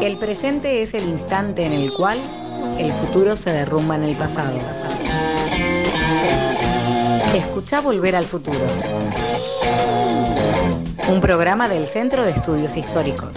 [0.00, 2.18] El presente es el instante en el cual
[2.78, 4.56] el futuro se derrumba en el pasado.
[7.34, 8.60] Escucha Volver al Futuro.
[11.08, 13.32] Un programa del Centro de Estudios Históricos.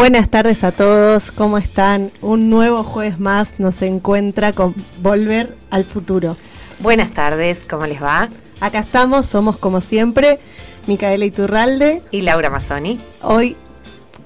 [0.00, 2.10] Buenas tardes a todos, ¿cómo están?
[2.22, 6.38] Un nuevo jueves más nos encuentra con Volver al Futuro.
[6.78, 8.30] Buenas tardes, ¿cómo les va?
[8.60, 10.38] Acá estamos, somos como siempre,
[10.86, 12.00] Micaela Iturralde.
[12.12, 12.98] Y Laura Mazzoni.
[13.20, 13.58] Hoy,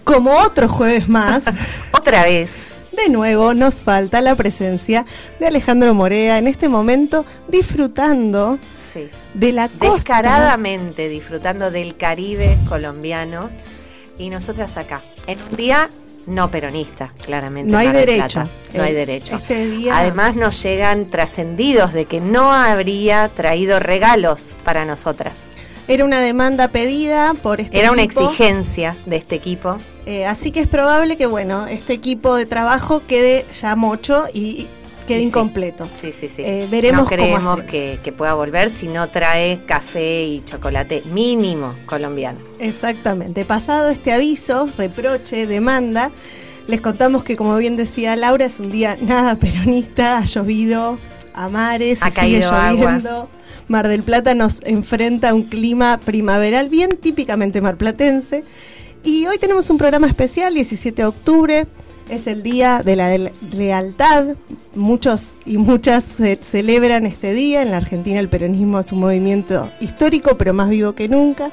[0.05, 1.47] como otro jueves más.
[1.93, 2.69] Otra vez.
[2.93, 5.05] De nuevo nos falta la presencia
[5.41, 8.61] de Alejandro Morea en este momento disfrutando
[9.35, 9.97] de la costa.
[9.97, 13.51] Descaradamente disfrutando del Caribe colombiano
[14.19, 15.91] y nosotras acá, en un día
[16.27, 17.71] no peronista, claramente.
[17.71, 18.45] No hay derecho.
[18.73, 19.37] No hay eh, derecho.
[19.37, 25.45] Este Además nos llegan trascendidos de que no habría traído regalos para nosotras.
[25.87, 29.79] Era una demanda pedida por este Era una exigencia de este equipo.
[30.07, 34.69] Eh, así que es probable que, bueno, este equipo de trabajo quede ya mocho y
[35.05, 35.89] quede incompleto.
[35.95, 36.43] Sí, sí, sí.
[36.43, 41.75] Eh, veremos no creemos que, que, pueda volver si no trae café y chocolate mínimo
[41.87, 42.39] colombiano.
[42.59, 43.45] Exactamente.
[43.45, 46.11] Pasado este aviso, reproche, demanda,
[46.67, 50.99] les contamos que, como bien decía Laura, es un día nada peronista, ha llovido
[51.35, 53.29] a mares, ha sigue lloviendo.
[53.67, 58.45] Mar del Plata nos enfrenta a un clima primaveral bien típicamente marplatense.
[59.03, 61.67] Y hoy tenemos un programa especial, 17 de octubre,
[62.09, 63.17] es el Día de la
[63.53, 64.37] Lealtad.
[64.75, 67.63] Muchos y muchas celebran este día.
[67.63, 71.51] En la Argentina el peronismo es un movimiento histórico, pero más vivo que nunca.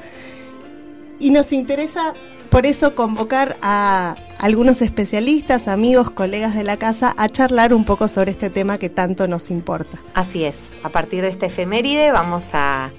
[1.18, 2.14] Y nos interesa
[2.50, 8.08] por eso convocar a algunos especialistas, amigos, colegas de la casa a charlar un poco
[8.08, 9.98] sobre este tema que tanto nos importa.
[10.14, 12.90] Así es, a partir de esta efeméride vamos a,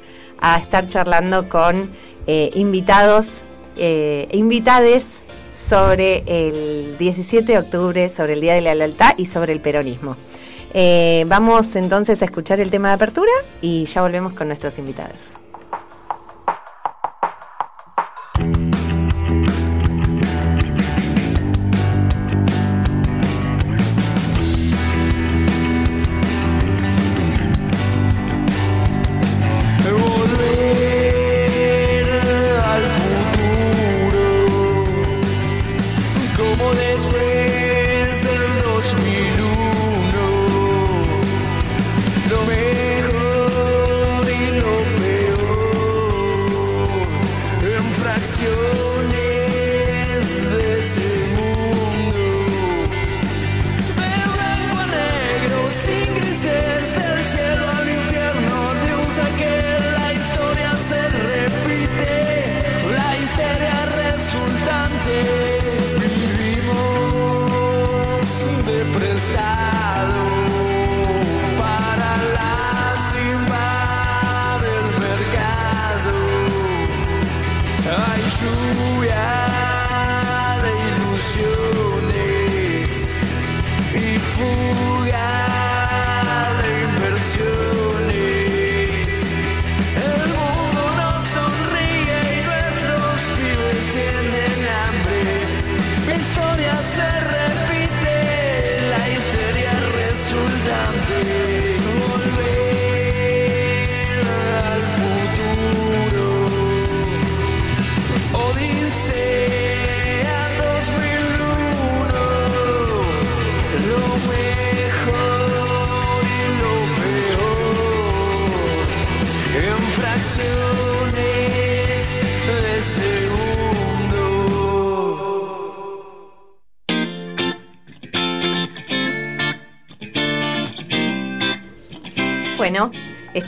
[0.60, 1.90] estar charlando con
[2.28, 3.30] eh, invitados
[3.78, 5.23] e invitades
[5.54, 10.18] sobre el 17 de octubre, sobre el Día de la Lealtad y sobre el peronismo.
[10.74, 13.32] Eh, vamos entonces a escuchar el tema de apertura
[13.62, 15.43] y ya volvemos con nuestros invitados.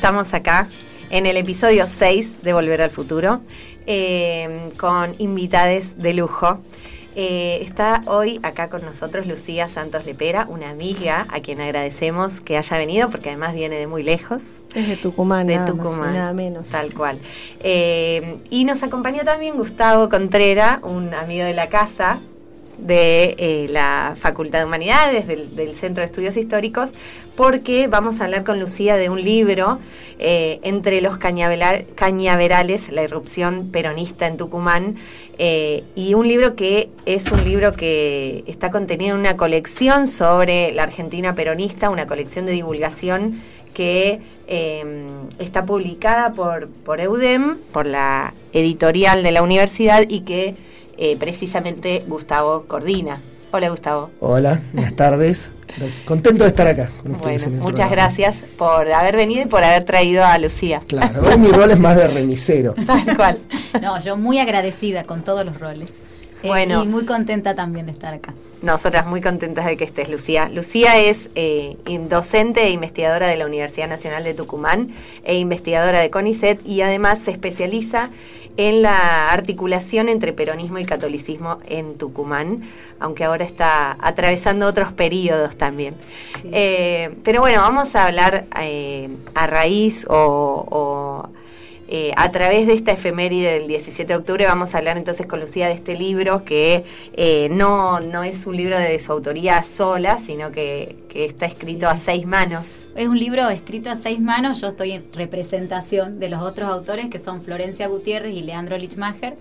[0.06, 0.68] Estamos acá
[1.10, 3.42] en el episodio 6 de Volver al Futuro
[3.88, 6.62] eh, con invitades de lujo.
[7.16, 12.56] Eh, está hoy acá con nosotros Lucía Santos Lepera, una amiga a quien agradecemos que
[12.56, 14.44] haya venido porque además viene de muy lejos.
[14.76, 16.66] Desde Tucumán, de Tucumán, nada menos.
[16.66, 17.18] Tal cual.
[17.62, 22.20] Eh, y nos acompaña también Gustavo Contrera, un amigo de la casa,
[22.78, 26.92] de eh, la Facultad de Humanidades, del, Centro de Estudios Históricos,
[27.36, 29.80] porque vamos a hablar con Lucía de un libro
[30.20, 34.96] eh, entre los cañaverales, la irrupción peronista en Tucumán,
[35.38, 40.72] eh, y un libro que es un libro que está contenido en una colección sobre
[40.72, 43.42] la Argentina peronista, una colección de divulgación
[43.74, 44.22] que
[45.38, 50.56] está publicada por, por EUDEM, por la editorial de la universidad, y que
[50.98, 53.22] eh, precisamente Gustavo coordina.
[53.52, 54.12] Hola Gustavo.
[54.20, 55.52] Hola, buenas tardes.
[56.06, 57.50] Contento de estar acá con ustedes.
[57.52, 60.82] muchas gracias por haber venido y por haber traído a Lucía.
[60.88, 62.74] Claro, hoy mi rol es más de remisero.
[62.86, 63.40] Tal cual.
[63.82, 65.90] No, yo muy agradecida con todos los roles.
[66.44, 68.34] Eh, bueno, y muy contenta también de estar acá.
[68.62, 70.50] Nosotras muy contentas de que estés, Lucía.
[70.50, 71.78] Lucía es eh,
[72.10, 74.92] docente e investigadora de la Universidad Nacional de Tucumán
[75.24, 78.10] e investigadora de CONICET y además se especializa
[78.58, 82.62] en la articulación entre peronismo y catolicismo en Tucumán,
[83.00, 85.96] aunque ahora está atravesando otros periodos también.
[86.52, 91.30] Eh, pero bueno, vamos a hablar eh, a raíz o
[91.88, 95.40] eh, a través de esta efeméride del 17 de octubre vamos a hablar entonces con
[95.40, 96.84] Lucía de este libro que
[97.14, 101.96] eh, no, no es un libro de su autoría sola, sino que, está escrito a
[101.96, 102.68] seis manos.
[102.94, 107.10] Es un libro escrito a seis manos, yo estoy en representación de los otros autores
[107.10, 109.36] que son Florencia Gutiérrez y Leandro Lichmacher.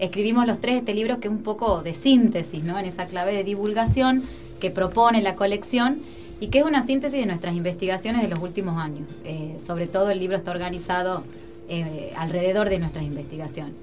[0.00, 2.78] Escribimos los tres este libro que es un poco de síntesis, ¿no?
[2.80, 4.24] En esa clave de divulgación
[4.58, 6.00] que propone la colección
[6.40, 9.06] y que es una síntesis de nuestras investigaciones de los últimos años.
[9.24, 11.22] Eh, sobre todo el libro está organizado
[11.72, 13.74] eh, alrededor de nuestras investigaciones.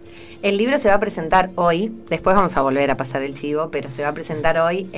[0.41, 3.69] El libro se va a presentar hoy, después vamos a volver a pasar el chivo,
[3.71, 4.89] pero se va a presentar hoy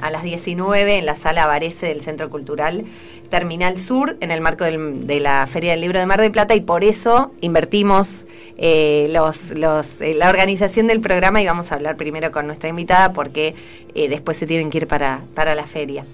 [0.00, 2.84] a las 19 en la sala Varese del Centro Cultural
[3.30, 6.60] Terminal Sur, en el marco de la Feria del Libro de Mar del Plata, y
[6.62, 8.26] por eso invertimos
[8.58, 13.54] eh, eh, la organización del programa y vamos a hablar primero con nuestra invitada porque
[13.94, 16.04] después se tienen que ir para, para la feria.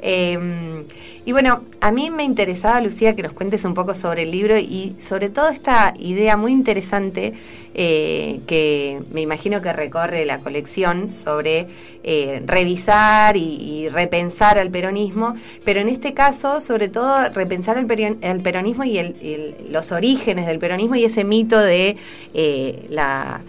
[0.00, 0.84] Em,
[1.24, 4.56] y bueno, a mí me interesaba, Lucía, que nos cuentes un poco sobre el libro
[4.58, 7.32] y sobre todo esta idea muy interesante
[7.74, 11.66] eh, que me imagino que recorre la colección sobre
[12.04, 15.34] eh, revisar y, repensar al peronismo,
[15.64, 21.04] pero en este caso, sobre todo, repensar el, peronismo y los orígenes del peronismo y
[21.04, 21.96] ese mito de
[22.34, 23.40] eh, la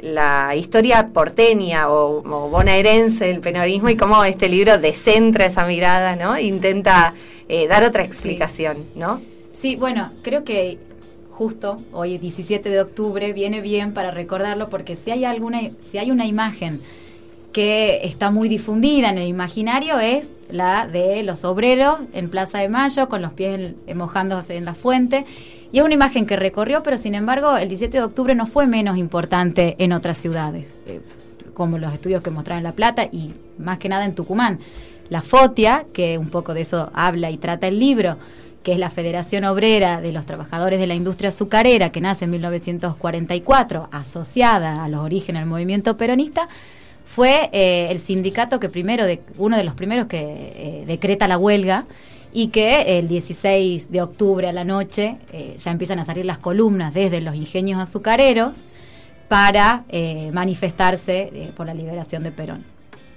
[0.00, 6.38] la historia porteña o, bonaerense del peronismo y cómo este libro descentra esa mirada, ¿no?
[6.38, 7.14] Intenta
[7.48, 9.20] eh, dar otra explicación, ¿no?
[9.52, 10.78] Sí, bueno, creo que
[11.30, 16.10] justo hoy 17 de octubre viene bien para recordarlo porque si hay alguna si hay
[16.10, 16.80] una imagen
[17.52, 22.68] que está muy difundida en el imaginario es la de los obreros en Plaza de
[22.68, 25.26] Mayo con los pies mojándose en la fuente
[25.72, 28.66] y es una imagen que recorrió, pero sin embargo el 17 de octubre no fue
[28.66, 31.00] menos importante en otras ciudades, eh,
[31.54, 34.60] como los estudios que mostraron en La Plata y más que nada en Tucumán.
[35.10, 38.18] La FOTIA, que un poco de eso habla y trata el libro,
[38.62, 42.32] que es la Federación Obrera de los Trabajadores de la Industria Azucarera, que nace en
[42.32, 46.48] 1944, asociada a los orígenes del movimiento peronista,
[47.04, 51.38] fue eh, el sindicato que primero, de, uno de los primeros que eh, decreta la
[51.38, 51.86] huelga
[52.32, 56.38] y que el 16 de octubre a la noche eh, ya empiezan a salir las
[56.38, 58.64] columnas desde los ingenios azucareros
[59.28, 62.64] para eh, manifestarse eh, por la liberación de Perón.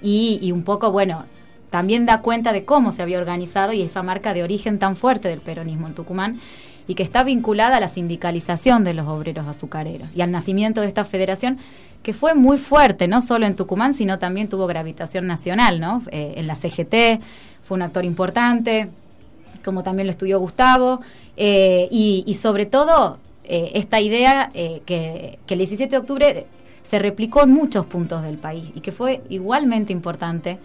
[0.04, 1.26] Y, un poco, bueno,
[1.70, 5.28] también da cuenta de cómo se había organizado y esa marca de origen tan fuerte
[5.28, 6.40] del peronismo en Tucumán
[6.88, 10.88] y que está vinculada a la sindicalización de los obreros azucareros y al nacimiento de
[10.88, 11.58] esta federación
[12.02, 16.02] que fue muy fuerte, no solo en Tucumán, sino también tuvo gravitación nacional, ¿no?
[16.10, 17.22] en la CGT
[17.62, 18.90] fue un actor importante,
[19.64, 21.00] como también lo estudió Gustavo,
[21.36, 26.46] eh, y, sobre todo eh, esta idea eh, que, el 17 de octubre
[26.82, 30.58] se replicó en muchos puntos del país y que fue igualmente importante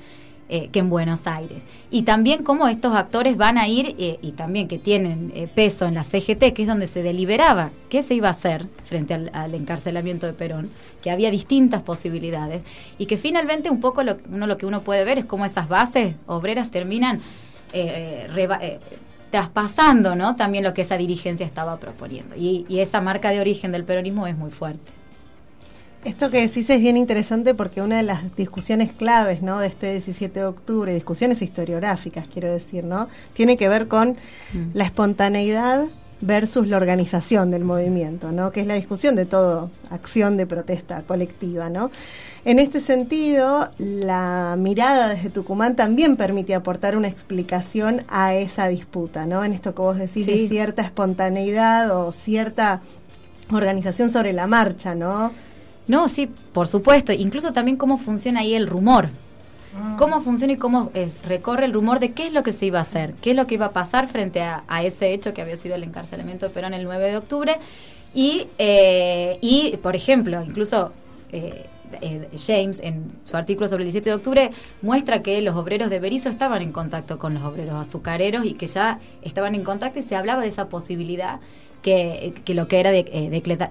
[0.71, 1.61] que en Buenos Aires.
[1.91, 6.05] Y también cómo estos actores van a ir, y también que tienen peso en la
[6.05, 10.31] CGT, que es donde se deliberaba qué se iba a hacer frente al, encarcelamiento de
[10.31, 10.69] Perón,
[11.01, 12.61] que había distintas posibilidades,
[12.97, 15.67] y que finalmente un poco lo, uno, lo que uno puede ver es cómo esas
[15.67, 17.19] bases obreras terminan
[17.73, 18.27] eh,
[18.61, 18.79] eh,
[19.29, 20.35] traspasando ¿no?
[20.35, 22.35] también lo que esa dirigencia estaba proponiendo.
[22.35, 24.91] Y, esa marca de origen del peronismo es muy fuerte.
[26.05, 29.59] Esto que decís es bien interesante porque una de las discusiones claves ¿no?
[29.59, 33.09] de este 17 de octubre, discusiones historiográficas quiero decir, ¿no?
[33.33, 34.11] tiene que ver con
[34.53, 34.69] mm.
[34.73, 35.87] la espontaneidad
[36.21, 38.51] versus la organización del movimiento, ¿no?
[38.51, 41.69] que es la discusión de todo acción de protesta colectiva.
[41.69, 41.91] ¿no?
[42.47, 49.25] En este sentido, la mirada desde Tucumán también permite aportar una explicación a esa disputa,
[49.25, 49.43] ¿no?
[49.43, 52.81] En esto que vos decís de cierta espontaneidad o cierta
[53.51, 55.33] organización sobre la marcha, ¿no?
[55.89, 57.11] No, sí, por supuesto.
[57.11, 59.09] Incluso también cómo funciona ahí el rumor.
[59.97, 62.79] Cómo funciona y cómo eh, recorre el rumor de qué es lo que se iba
[62.79, 65.57] a hacer, qué es lo que iba a pasar frente a, ese hecho que había
[65.57, 67.59] sido el encarcelamiento de Perón el 9 de octubre.
[68.13, 70.91] Y, eh, y por ejemplo, incluso
[71.31, 71.65] eh,
[72.37, 76.29] James, en su artículo sobre el 17 de octubre, muestra que los obreros de Berizo
[76.29, 80.15] estaban en contacto con los obreros azucareros y que ya estaban en contacto y se
[80.15, 81.39] hablaba de esa posibilidad
[81.81, 83.03] que, lo que era de,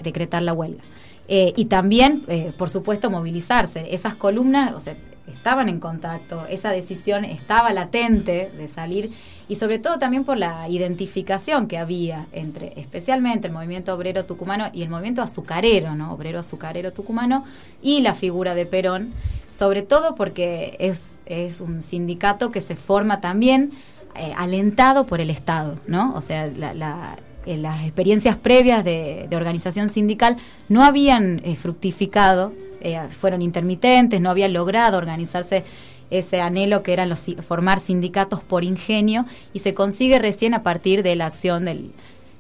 [0.02, 0.82] decretar la huelga.
[1.28, 3.94] Eh, y también, eh, por supuesto, movilizarse.
[3.94, 4.96] Esas columnas o sea,
[5.26, 9.12] estaban en contacto, esa decisión estaba latente de salir
[9.48, 14.70] y sobre todo también por la identificación que había entre, especialmente el movimiento obrero tucumano
[14.72, 16.12] y el movimiento azucarero, ¿no?
[16.12, 17.44] Obrero azucarero tucumano
[17.82, 19.12] y la figura de Perón,
[19.50, 23.72] sobre todo porque es, es un sindicato que se forma también
[24.14, 26.14] eh, alentado por el Estado, ¿no?
[26.14, 27.16] O sea, la
[27.46, 30.36] eh, las experiencias previas de, organización sindical
[30.68, 32.52] no habían eh, fructificado,
[32.86, 35.64] eh, fueron intermitentes, no había logrado organizarse
[36.08, 41.02] ese anhelo que era los, formar sindicatos por ingenio y se consigue recién a partir
[41.02, 41.90] de la acción del,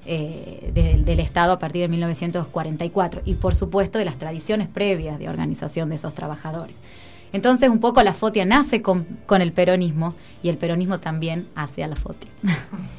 [0.04, 5.88] del Estado a partir de 1944 y por supuesto de las tradiciones previas de organización
[5.88, 6.76] de esos trabajadores.
[7.32, 11.82] Entonces un poco la FOTIA nace con, con el peronismo y el peronismo también hace
[11.82, 12.30] a la FOTIA.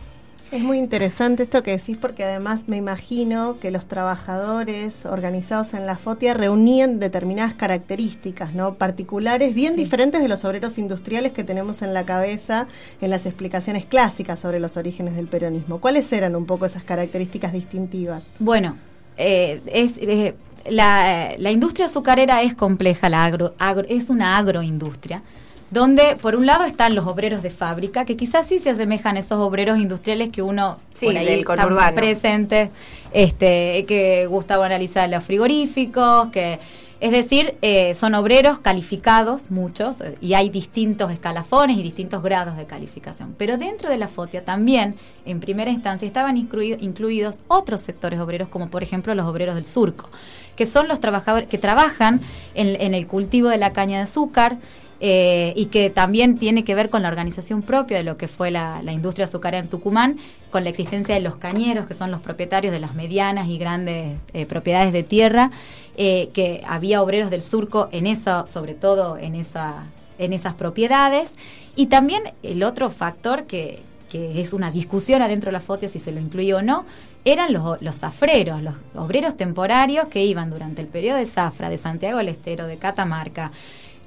[0.49, 5.85] Es muy interesante esto que decís porque además me imagino que los trabajadores organizados en
[5.85, 8.75] la FOTIA reunían determinadas características, ¿no?
[8.75, 12.67] Particulares, bien diferentes de los obreros industriales que tenemos en la cabeza
[13.01, 15.81] en las explicaciones clásicas sobre los orígenes del peronismo.
[15.81, 18.23] ¿Cuáles eran un poco esas características distintivas?
[18.39, 18.77] Bueno,
[19.17, 19.97] eh, es...
[19.97, 20.35] Eh,
[20.69, 25.23] la, la, industria azucarera es compleja, la agro, agro, es una agroindustria
[25.69, 29.19] donde por un lado están los obreros de fábrica, que quizás sí se asemejan a
[29.19, 32.71] esos obreros industriales que uno por ahí está presente,
[33.11, 36.59] este, que Gustavo analizar los frigoríficos, que
[36.99, 42.65] es decir, eh, son obreros calificados, muchos, y hay distintos escalafones y distintos grados de
[42.65, 43.35] calificación.
[43.37, 48.69] Pero dentro de la FOTIA también, en primera instancia, estaban incluidos otros sectores obreros, como
[48.69, 50.09] por ejemplo los obreros del surco,
[50.55, 52.19] que son los trabajadores que trabajan
[52.55, 54.57] en, en el cultivo de la caña de azúcar,
[54.99, 58.49] eh, y que también tiene que ver con la organización propia de lo que fue
[58.49, 60.17] la, industria azucarera en Tucumán,
[60.49, 64.17] con la existencia de los cañeros, que son los propietarios de las medianas y grandes
[64.33, 65.51] eh, propiedades de tierra,
[65.97, 69.75] eh, que había obreros del surco en eso, sobre todo en esas,
[70.17, 71.33] en esas propiedades.
[71.75, 75.99] Y también el otro factor que, que es una discusión adentro de la FOTIA si
[75.99, 76.85] se lo incluye o no,
[77.23, 81.77] eran los, los zafreros, los obreros temporarios que iban durante el periodo de zafra de
[81.77, 83.51] Santiago del Estero, de Catamarca.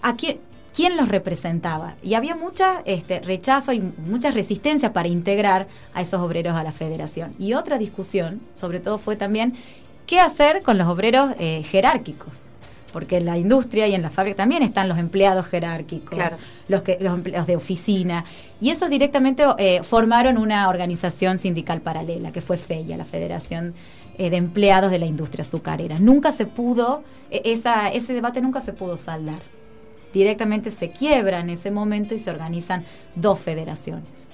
[0.02, 0.40] Aquí,
[0.80, 1.96] quién los representaba.
[2.02, 6.72] Y había mucha este, rechazo y mucha resistencia para integrar a esos obreros a la
[6.72, 7.34] federación.
[7.38, 9.52] Y otra discusión, sobre todo, fue también
[10.06, 12.44] qué hacer con los obreros eh, jerárquicos.
[12.94, 16.18] Porque en la industria y en la fábrica también están los empleados jerárquicos,
[16.68, 18.24] los, que, los empleados de oficina.
[18.58, 23.74] Y esos directamente eh, formaron una organización sindical paralela, que fue FEIA, la Federación
[24.16, 25.98] eh, de Empleados de la Industria Azucarera.
[25.98, 29.59] Nunca se pudo, e, esa, ese debate nunca se pudo saldar
[30.12, 34.30] directamente se quiebra en ese momento y se organizan dos federaciones.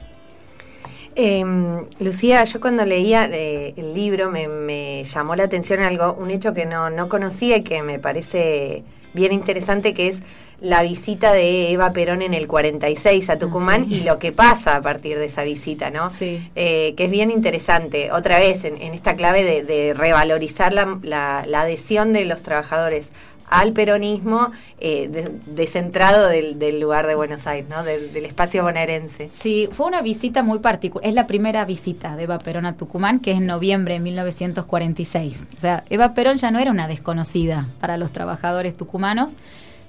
[1.18, 6.52] Em, Lucía, yo cuando leía eh, el libro me, llamó la atención algo, un hecho
[6.52, 10.18] que no, conocía y que me parece bien interesante, que es
[10.61, 14.83] la visita de Eva Perón en el 46 a Tucumán y lo que pasa a
[14.83, 16.11] partir de esa visita, ¿no?
[16.11, 16.50] Sí.
[16.54, 22.12] Eh, que es bien interesante, otra vez, en, esta clave de, revalorizar la, la, adhesión
[22.12, 23.11] de los trabajadores
[23.49, 27.83] al peronismo eh, descentrado del, lugar de Buenos Aires, ¿no?
[27.85, 29.29] del, espacio bonaerense.
[29.31, 31.09] Sí, fue una visita muy particular.
[31.09, 35.41] Es la primera visita de Eva Perón a Tucumán, que es en noviembre de 1946.
[35.57, 39.33] O sea, Eva Perón ya no era una desconocida para los trabajadores tucumanos,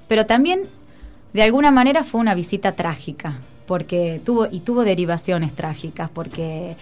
[0.07, 0.67] pero también,
[1.33, 6.75] de alguna manera, fue una visita trágica, porque tuvo, y tuvo derivaciones trágicas, porque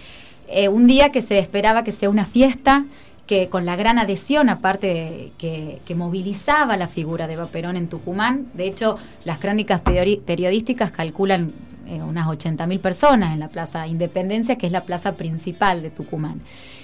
[0.48, 2.84] eh, un día que se esperaba que sea una fiesta,
[3.26, 8.46] que con la gran adhesión, aparte que, movilizaba la figura de Eva Perón en Tucumán,
[8.54, 11.52] de hecho las crónicas periodísticas calculan
[11.86, 16.40] eh, unas 80.000 personas en la Plaza Independencia, que es la plaza principal de Tucumán.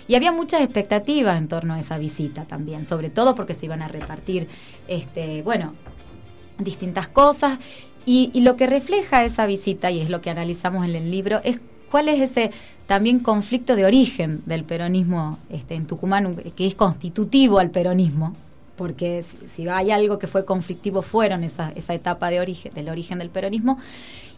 [0.09, 3.83] Y había muchas expectativas en torno a esa visita también, sobre todo porque se iban
[3.83, 4.49] a repartir,
[4.89, 5.75] este, bueno,
[6.59, 7.59] distintas cosas.
[8.05, 11.61] y lo que refleja esa visita, y es lo que analizamos en el libro, es
[11.93, 12.51] cuál es ese
[12.87, 18.35] también conflicto de origen del peronismo este, en Tucumán, que es constitutivo al peronismo,
[18.77, 23.19] porque si, hay algo que fue conflictivo fueron esa, esa etapa de origen, del origen
[23.19, 23.79] del peronismo,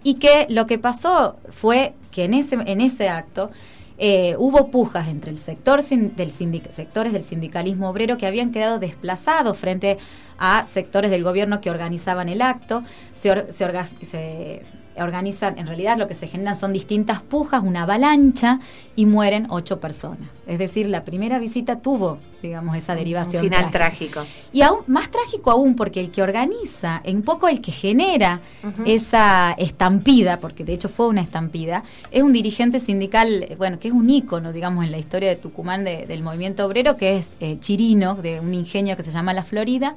[0.03, 3.51] y que lo que pasó fue que en ese, en ese acto
[3.99, 6.31] eh, hubo pujas entre el sector del
[6.73, 9.99] sectores del sindicalismo obrero que habían quedado desplazados frente
[10.37, 12.83] a sectores del gobierno que organizaban el acto.
[13.13, 14.63] Se, se,
[14.99, 18.61] organizan, en realidad lo que se generan son distintas pujas, una avalancha
[18.97, 20.29] y mueren ocho personas.
[20.47, 23.45] Es decir, la primera visita tuvo, digamos, esa derivación.
[23.45, 24.25] Un final trágico.
[24.53, 28.41] Y aún más trágico aún porque el que organiza, en poco el que genera
[28.85, 33.95] esa estampida, porque de hecho fue una estampida, es un dirigente sindical, bueno, que es
[33.95, 38.15] un ícono, digamos, en la historia de Tucumán del movimiento obrero, que es eh, Chirino,
[38.15, 39.97] de un ingenio que se llama La Florida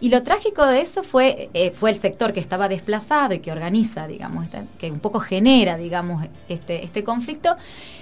[0.00, 3.50] y lo trágico de eso fue, eh, fue el sector que estaba desplazado y que
[3.50, 7.56] organiza, digamos, este, que un poco genera, digamos, este, este conflicto,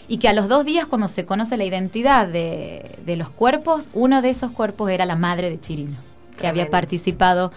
[0.07, 4.21] y que a los dos días, cuando se conoce la identidad de, los cuerpos, uno
[4.21, 5.97] de esos cuerpos era la madre de Chirino,
[6.39, 7.51] que había participado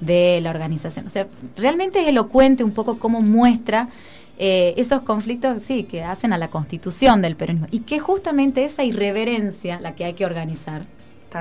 [0.00, 1.06] de la organización.
[1.06, 1.26] O sea,
[1.56, 3.88] realmente es elocuente un poco cómo muestra
[4.38, 8.84] eh, esos conflictos, sí, que hacen a la constitución del peronismo, y que justamente esa
[8.84, 10.84] irreverencia la que hay que organizar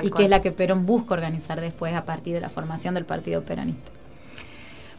[0.03, 3.05] y que es la que Perón busca organizar después a partir de la formación del
[3.05, 3.91] Partido Peronista.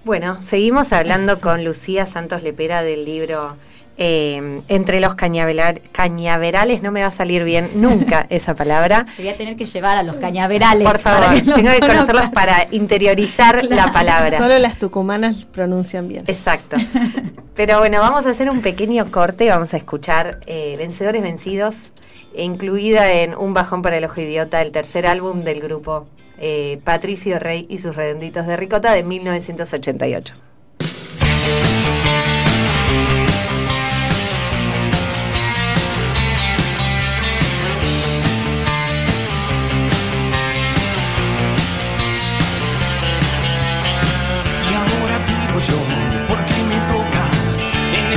[0.05, 3.57] Bueno, seguimos hablando con Lucía Santos Lepera del libro
[3.99, 9.07] eh, Entre los cañaverales, no me va a salir bien nunca esa palabra.
[9.17, 10.87] Te voy a tener que llevar a los cañaverales.
[10.87, 14.37] Por favor, tengo que conocerlos para interiorizar la palabra.
[14.37, 16.25] Solo las tucumanas pronuncian bien.
[16.27, 16.77] Exacto.
[17.55, 21.93] Pero bueno, vamos a hacer un pequeño corte, vamos a escuchar eh, Vencedores Vencidos
[22.37, 26.07] incluida en Un bajón para el ojo idiota, el tercer álbum del grupo
[26.39, 30.35] eh, Patricio Rey y sus redonditos de ricota de 1988.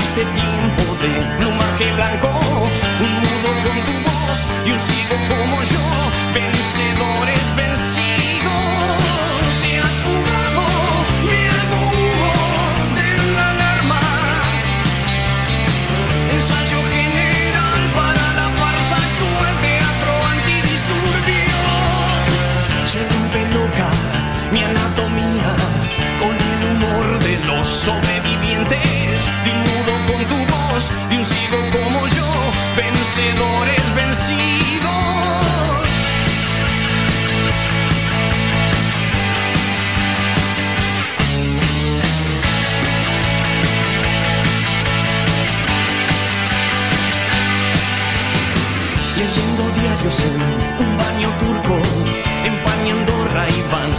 [0.09, 2.39] Este tiempo de plumaje blanco
[4.79, 5.38] sigo como yo, vencedores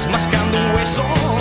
[0.08, 1.39] mascando un hueso.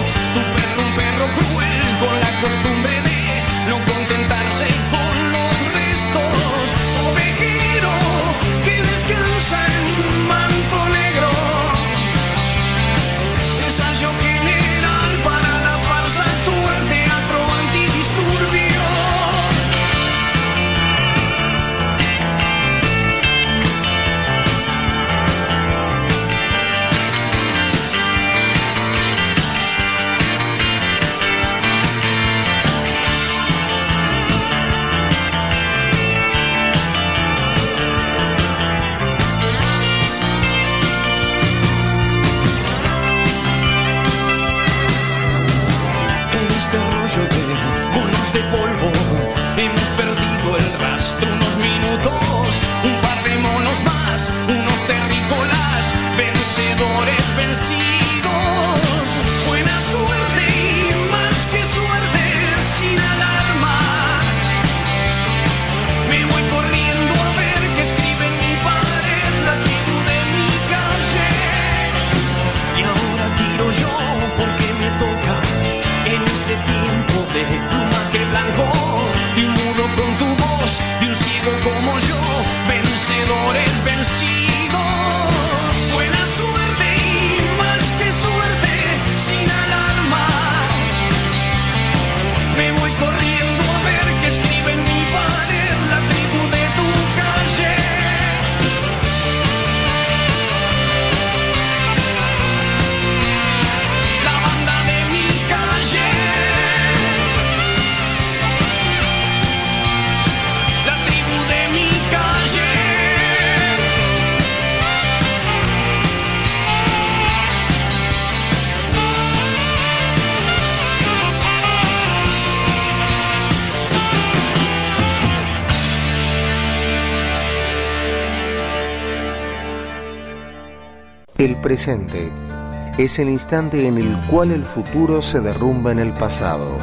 [132.97, 136.77] Es el instante en el cual el futuro se derrumba en el pasado.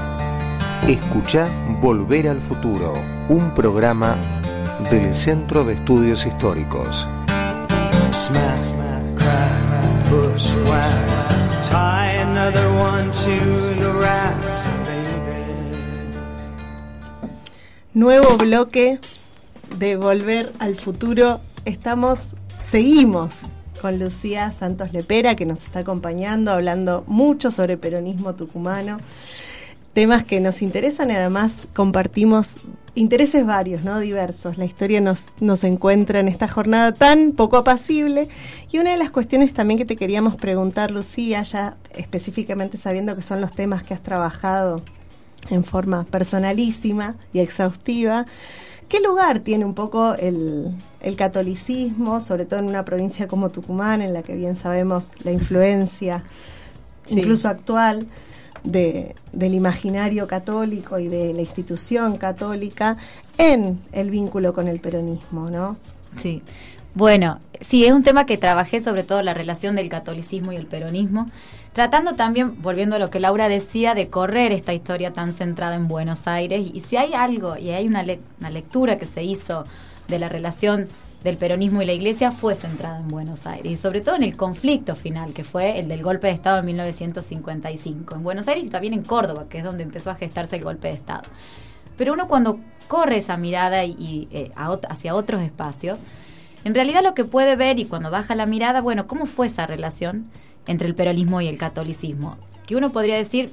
[0.89, 1.51] Escucha
[1.83, 2.95] Volver al Futuro,
[3.29, 4.17] un programa
[4.91, 7.07] del Centro de Estudios Históricos.
[17.93, 18.99] Nuevo bloque
[19.79, 21.41] de Volver al Futuro.
[21.67, 22.31] Estamos,
[22.63, 23.35] seguimos
[23.77, 28.99] con Lucía Santos Lepera, que nos está acompañando, hablando mucho sobre peronismo tucumano,
[29.93, 32.57] temas que nos interesan y además compartimos
[32.95, 34.01] intereses varios, ¿no?
[34.01, 34.59] Diversos.
[34.59, 38.29] La historia nos, nos encuentra en esta jornada tan poco apacible.
[38.73, 43.23] Y una de las cuestiones también que te queríamos preguntar, Lucía, ya específicamente sabiendo que
[43.23, 44.83] son los temas que has trabajado
[45.51, 48.27] en forma personalísima y exhaustiva,
[48.88, 50.75] ¿Qué lugar tiene un poco el,
[51.16, 56.22] catolicismo, sobre todo en una provincia como Tucumán, en la que bien sabemos la influencia,
[57.09, 58.07] incluso actual,
[58.62, 62.96] de, del imaginario católico y de la institución católica
[63.38, 65.77] en el vínculo con el peronismo, ¿no?
[66.20, 66.42] Sí.
[66.94, 70.66] Bueno, sí, es un tema que trabajé sobre todo la relación del catolicismo y el
[70.66, 71.27] peronismo
[71.77, 75.89] tratando también, volviendo a lo que Laura decía, de correr esta historia tan centrada en
[75.89, 76.71] Buenos Aires.
[76.73, 78.03] Y si hay algo, y hay una,
[78.41, 79.65] una lectura que se hizo
[80.09, 80.89] de la relación
[81.23, 83.71] del peronismo y la iglesia, fue centrada en Buenos Aires.
[83.71, 86.65] Y sobre todo en el conflicto final, que fue el del golpe de Estado en
[86.65, 88.15] 1955.
[88.15, 90.89] En Buenos Aires y también en Córdoba, que es donde empezó a gestarse el golpe
[90.89, 91.25] de Estado.
[91.99, 92.59] Pero uno cuando
[92.89, 94.51] corre esa mirada y, eh,
[94.89, 95.99] hacia otros espacios,
[96.65, 99.67] en realidad lo que puede ver y cuando baja la mirada, bueno, ¿cómo fue esa
[99.67, 100.31] relación?
[100.66, 102.37] Entre el peronismo y el catolicismo.
[102.66, 103.50] Que uno podría decir,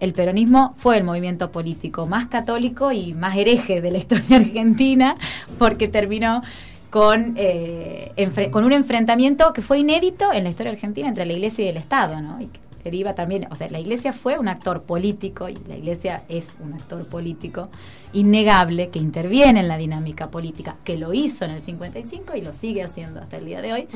[0.00, 5.14] el peronismo fue el movimiento político más católico y más hereje de la historia argentina,
[5.58, 6.40] porque terminó
[6.88, 8.12] con, eh,
[8.50, 11.76] con un enfrentamiento que fue inédito en la historia argentina entre la iglesia y el
[11.76, 12.40] Estado, ¿no?
[12.40, 16.22] Y que deriva también, o sea, la iglesia fue un actor político y la iglesia
[16.28, 17.68] es un actor político
[18.14, 22.54] innegable que interviene en la dinámica política, que lo hizo en el 55 y lo
[22.54, 23.88] sigue haciendo hasta el día de hoy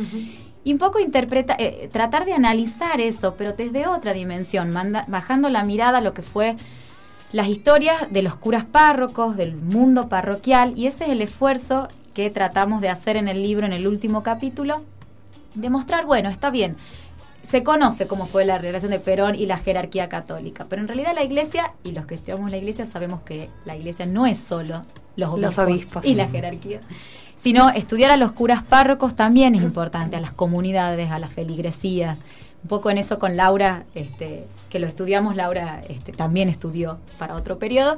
[0.64, 4.74] y un poco interpreta, eh, tratar de analizar eso, pero desde otra dimensión,
[5.07, 6.57] bajando la mirada a lo que fue
[7.33, 12.31] las historias de los curas párrocos, del mundo parroquial, y ese es el esfuerzo que
[12.31, 14.83] tratamos de hacer en el libro, en el último capítulo,
[15.55, 16.77] demostrar, bueno, está bien,
[17.42, 21.12] se conoce cómo fue la relación de Perón y la jerarquía católica, pero en realidad
[21.14, 24.83] la iglesia, y los que estudiamos la iglesia sabemos que la iglesia no es solo
[25.16, 26.07] los obispos.
[26.07, 26.81] y la jerarquía
[27.37, 32.16] sino estudiar a los curas párrocos también es importante, a las comunidades, a las feligresías.
[32.62, 37.35] Un poco en eso con Laura, este, que lo estudiamos, Laura este, también estudió para
[37.35, 37.97] otro periodo,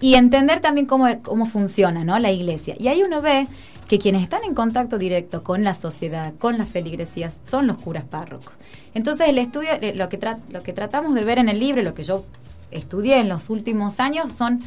[0.00, 2.18] y entender también cómo, cómo funciona ¿no?
[2.18, 2.74] la iglesia.
[2.78, 3.46] Y ahí uno ve
[3.88, 8.04] que quienes están en contacto directo con la sociedad, con las feligresías, son los curas
[8.04, 8.52] párrocos.
[8.94, 10.18] Entonces el estudio, eh, lo que,
[10.50, 12.24] lo que tratamos de ver en el libro, lo que yo
[12.72, 14.60] estudié en los últimos años, son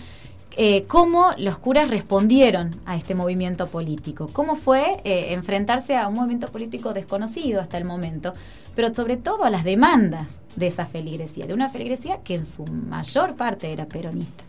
[0.58, 6.15] eh, cómo los curas respondieron a este movimiento político, cómo fue eh, enfrentarse a un
[6.15, 8.32] movimiento político desconocido hasta el momento,
[8.74, 12.63] pero sobre todo a las demandas de esa feligresía, de una feligresía que en su
[12.65, 14.46] mayor parte era peronista.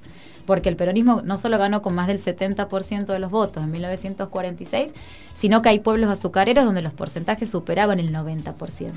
[0.47, 4.93] Porque el peronismo no solo ganó con más del 70% de los votos en 1946,
[5.35, 8.93] sino que hay pueblos azucareros donde los porcentajes superaban el 90%.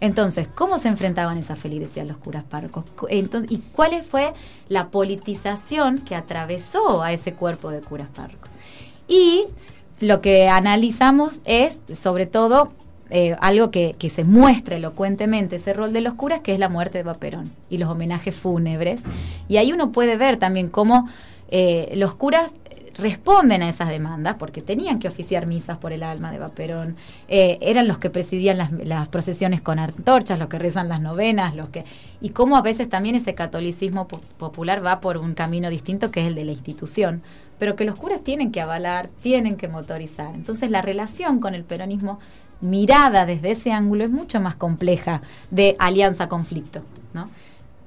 [0.00, 2.84] Entonces, ¿cómo se enfrentaban esas feligresías los curas párrocos?
[3.08, 4.32] Entonces, ¿Y cuál fue
[4.68, 8.50] la politización que atravesó a ese cuerpo de curas párrocos?
[9.08, 9.46] Y
[10.00, 12.70] lo que analizamos es, sobre todo,
[13.10, 16.98] eh, algo que, se muestra elocuentemente ese rol de los curas, que es la muerte
[16.98, 19.02] de Paperón y los homenajes fúnebres.
[19.48, 21.08] Y ahí uno puede ver también cómo
[21.50, 22.52] eh, los curas
[22.98, 26.96] responden a esas demandas porque tenían que oficiar misas por el alma de Vaperón,
[27.28, 31.68] eh, eran los que presidían las, procesiones con antorchas, los que rezan las novenas, los
[31.68, 31.84] que
[32.20, 36.26] y cómo a veces también ese catolicismo popular va por un camino distinto que es
[36.26, 37.22] el de la institución,
[37.58, 40.34] pero que los curas tienen que avalar, tienen que motorizar.
[40.34, 42.18] Entonces la relación con el peronismo
[42.60, 46.82] mirada desde ese ángulo es mucho más compleja de alianza-conflicto,
[47.14, 47.28] ¿no?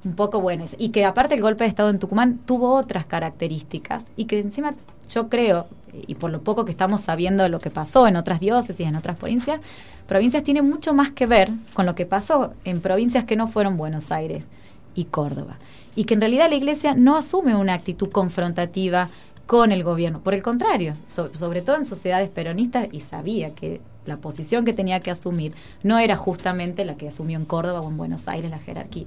[0.04, 0.64] un poco bueno.
[0.78, 4.74] Y que aparte el golpe de Estado en Tucumán tuvo otras características y que encima
[5.12, 5.66] yo creo,
[6.06, 8.96] y por lo poco que estamos sabiendo de lo que pasó en otras diócesis, en
[8.96, 9.60] otras provincias,
[10.06, 13.76] provincias tiene mucho más que ver con lo que pasó en provincias que no fueron
[13.76, 14.46] Buenos Aires
[14.94, 15.58] y Córdoba.
[15.94, 19.10] Y que en realidad la Iglesia no asume una actitud confrontativa
[19.46, 20.20] con el gobierno.
[20.20, 25.00] Por el contrario, sobre todo en sociedades peronistas, y sabía que la posición que tenía
[25.00, 28.58] que asumir no era justamente la que asumió en Córdoba o en Buenos Aires la
[28.58, 29.06] jerarquía.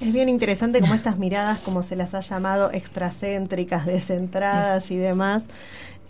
[0.00, 5.44] Es bien interesante como estas miradas, como se las ha llamado, extracéntricas, descentradas y demás,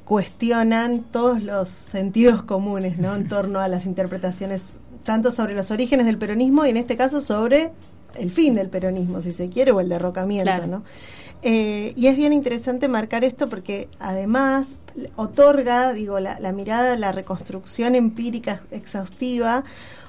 [0.05, 3.15] cuestionan todos los sentidos comunes, ¿no?
[3.15, 7.21] En torno a las interpretaciones, tanto sobre los orígenes del peronismo y en este caso
[7.21, 7.71] sobre
[8.15, 10.83] el fin del peronismo, si se quiere, o el derrocamiento, ¿no?
[11.43, 14.67] Eh, y es bien interesante marcar esto porque además
[15.17, 19.65] otorga, digo, la, la mirada, la reconstrucción empírica exhaustiva,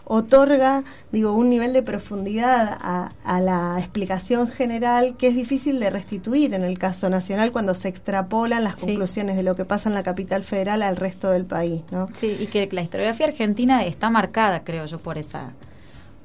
[0.10, 6.54] otorga, digo, un nivel de profundidad a, la explicación general que es difícil de restituir
[6.54, 10.04] en el caso nacional cuando se extrapolan las conclusiones de lo que pasa en la
[10.04, 12.08] capital federal al resto del país, ¿no?
[12.14, 15.52] Sí, y que la historiografía argentina está marcada, creo yo, por esa,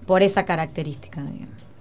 [0.07, 1.23] por esa característica.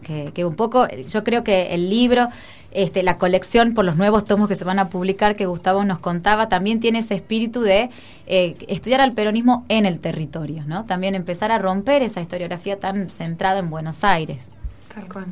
[0.01, 2.27] Que, que un poco, yo creo que el libro
[2.71, 5.99] este, la colección por los nuevos tomos que se van a publicar que Gustavo nos
[5.99, 7.89] contaba, también tiene ese espíritu de
[8.27, 10.85] eh, estudiar al peronismo en el territorio, ¿no?
[10.85, 14.49] También empezar a romper esa historiografía tan centrada en Buenos Aires.
[14.93, 15.27] Tal cual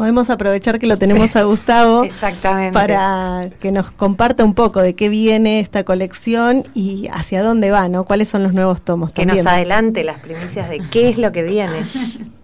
[0.00, 2.08] podemos aprovechar que lo tenemos a Gustavo
[2.72, 7.86] para que nos comparta un poco de qué viene esta colección y hacia dónde va,
[7.90, 8.06] ¿no?
[8.06, 9.12] ¿Cuáles son los nuevos tomos?
[9.12, 11.84] Que nos adelante las primicias de qué es lo que viene.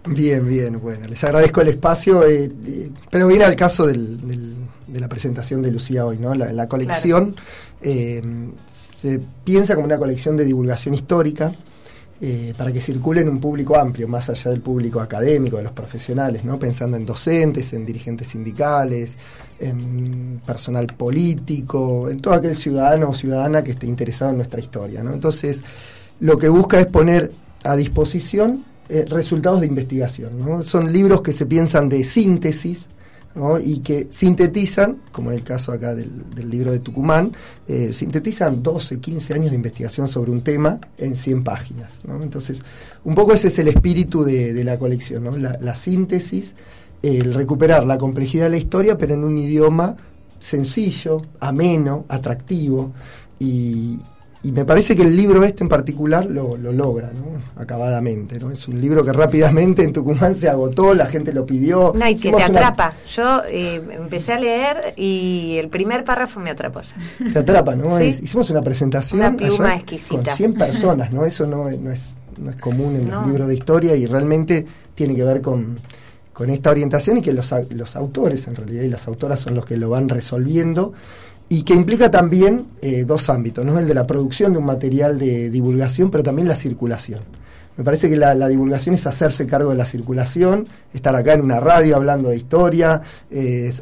[0.05, 3.97] Bien, bien, bueno, les agradezco el espacio, eh, eh, pero viene al caso de
[4.93, 6.35] la presentación de Lucía hoy, ¿no?
[6.35, 7.35] La, colección
[7.81, 8.21] eh,
[8.71, 11.51] se piensa como una colección de divulgación histórica
[12.19, 15.71] eh, para que circule en un público amplio, más allá del público académico, de los
[15.71, 16.57] profesionales, ¿no?
[16.57, 19.17] pensando en docentes, en dirigentes sindicales,
[19.59, 25.01] en personal político, en todo aquel ciudadano o ciudadana que esté interesado en nuestra historia.
[25.01, 25.63] Entonces,
[26.19, 27.31] lo que busca es poner
[27.63, 30.63] a disposición eh, resultados de investigación.
[30.63, 32.87] Son libros que se piensan de síntesis,
[33.63, 36.11] y que sintetizan, como en el caso acá del,
[36.49, 37.31] libro de Tucumán,
[37.67, 41.93] eh, sintetizan 12, 15 años de investigación sobre un tema en 100 páginas.
[42.21, 42.63] Entonces,
[43.03, 45.35] un poco ese es el espíritu de, la colección, ¿no?
[45.37, 46.55] la, síntesis,
[47.03, 49.95] el recuperar la complejidad de la historia, pero en un idioma
[50.39, 52.91] sencillo, ameno, atractivo
[53.39, 53.99] y,
[54.47, 57.61] y me parece que el libro este en particular lo, logra, ¿no?
[57.61, 58.49] Acabadamente, ¿no?
[58.49, 61.91] Es un libro que rápidamente en Tucumán se agotó, la gente lo pidió.
[61.93, 62.93] No, y que te atrapa.
[63.13, 67.33] Yo eh, empecé a leer y el primer párrafo me atrapó ya.
[67.33, 68.01] Te atrapa, ¿no?
[68.01, 71.25] hicimos una presentación con 100 personas, ¿no?
[71.25, 75.13] Eso no, no, es, no es común en los libros de historia y realmente tiene
[75.13, 75.77] que ver con,
[76.31, 79.65] con esta orientación y que los, los autores en realidad y las autoras son los
[79.65, 80.93] que lo van resolviendo
[81.49, 83.79] y que implica también eh, dos ámbitos, ¿no?
[83.79, 87.21] el de la producción de un material de divulgación, pero también la circulación.
[87.77, 91.59] Me parece que la, divulgación es hacerse cargo de la circulación, estar acá en una
[91.59, 93.01] radio hablando de historia,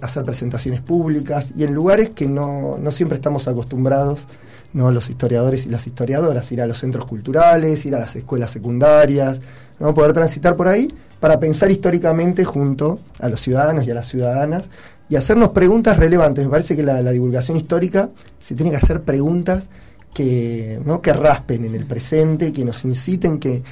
[0.01, 4.27] hacer presentaciones públicas y en lugares que no, no siempre estamos acostumbrados,
[4.73, 4.91] ¿no?
[4.91, 9.39] los historiadores y las historiadoras, ir a los centros culturales, ir a las escuelas secundarias,
[9.79, 9.93] ¿no?
[9.93, 14.65] poder transitar por ahí para pensar históricamente junto a los ciudadanos y a las ciudadanas
[15.09, 16.45] y hacernos preguntas relevantes.
[16.45, 18.09] Me parece que la, divulgación histórica
[18.39, 19.69] se tiene que hacer preguntas
[20.13, 21.01] que, ¿no?
[21.01, 23.63] que raspen en el presente, que nos inciten, que,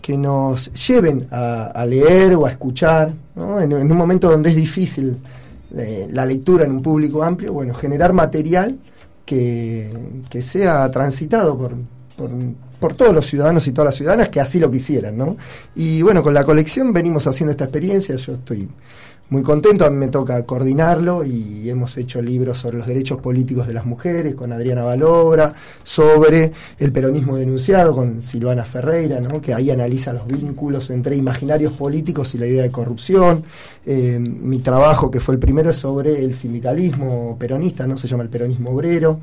[0.00, 5.18] que nos lleven a, leer o a escuchar, en, un momento donde es difícil
[5.74, 8.78] eh, la lectura en un público amplio, bueno, generar material
[9.24, 11.74] que, que sea transitado por,
[12.16, 12.30] por,
[12.78, 15.36] por, todos los ciudadanos y todas las ciudadanas que así lo quisieran, ¿no?
[15.74, 18.68] Y bueno, con la colección venimos haciendo esta experiencia, yo estoy
[19.28, 23.66] muy contento, a mí me toca coordinarlo y hemos hecho libros sobre los derechos políticos
[23.66, 29.40] de las mujeres con Adriana Valobra, sobre el peronismo denunciado con Silvana Ferreira, ¿no?
[29.40, 33.42] que ahí analiza los vínculos entre imaginarios políticos y la idea de corrupción.
[33.84, 37.98] Eh, mi trabajo, que fue el primero, es sobre el sindicalismo peronista, ¿no?
[37.98, 39.18] se llama el peronismo obrero.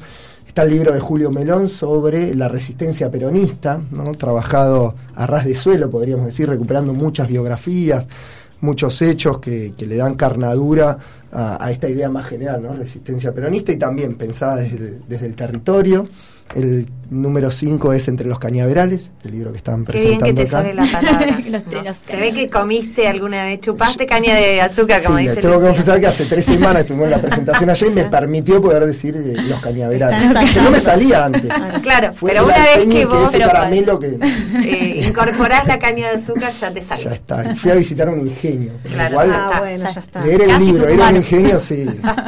[0.45, 4.11] Está el libro de Julio Melón sobre la resistencia peronista, ¿no?
[4.11, 8.05] trabajado a ras de suelo, podríamos decir, recuperando muchas biografías
[8.63, 10.97] muchos hechos que, le dan carnadura
[11.32, 12.73] a, esta idea más general, ¿no?
[12.73, 16.08] Resistencia peronista y también pensada desde, desde el territorio.
[16.56, 20.43] El número 5 es Entre los cañaverales, el libro que estaban presentando Qué bien que
[20.43, 21.39] te sale la palabra.
[22.08, 25.65] Se ve que comiste alguna vez, chupaste caña de azúcar, como sí, dice tengo que
[25.65, 29.15] confesar que hace tres semanas estuvimos en la presentación allá y me permitió poder decir
[29.15, 30.53] eh, los cañaverales.
[30.53, 31.51] que no me salía antes.
[31.82, 34.17] Claro, pero una vez que vos que caramelo que,
[34.63, 37.03] eh, incorporás la caña de azúcar, ya te sale.
[37.03, 37.56] Ya está.
[37.56, 38.71] fui a visitar un ingenio.
[38.91, 40.25] Claro, igual, ah, bueno, ya está.
[40.25, 41.86] Leer el libro, era un ingenio, sí.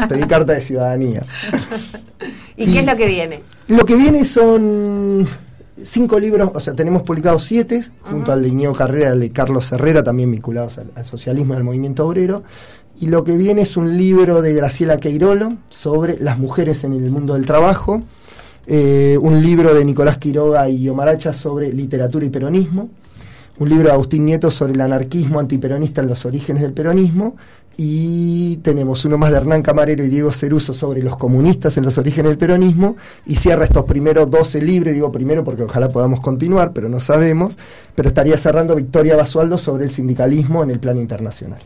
[0.10, 1.24] Pedí carta de ciudadanía.
[2.58, 3.42] ¿Y, qué es lo que viene?
[3.68, 5.28] Lo que viene son
[5.82, 10.04] cinco libros, o sea, tenemos publicados siete, junto al de Iñigo Carrera de Carlos Herrera,
[10.04, 12.44] también vinculados al, socialismo y al movimiento obrero.
[13.02, 17.10] Y lo que viene es un libro de Graciela Queirolo sobre las mujeres en el
[17.10, 18.04] mundo del trabajo,
[18.68, 22.90] eh, un libro de Nicolás Quiroga y Omaracha sobre literatura y peronismo,
[23.58, 27.36] un libro de Agustín Nieto sobre el anarquismo antiperonista en los orígenes del peronismo,
[27.78, 31.98] y tenemos uno más de Hernán Camarero y Diego Ceruso sobre los comunistas en los
[31.98, 36.74] orígenes del peronismo, y cierra estos primeros 12 libros, digo primero porque ojalá podamos continuar,
[36.74, 37.58] pero no sabemos,
[37.96, 41.62] pero estaría cerrando Victoria Basualdo sobre el sindicalismo en el plano internacional.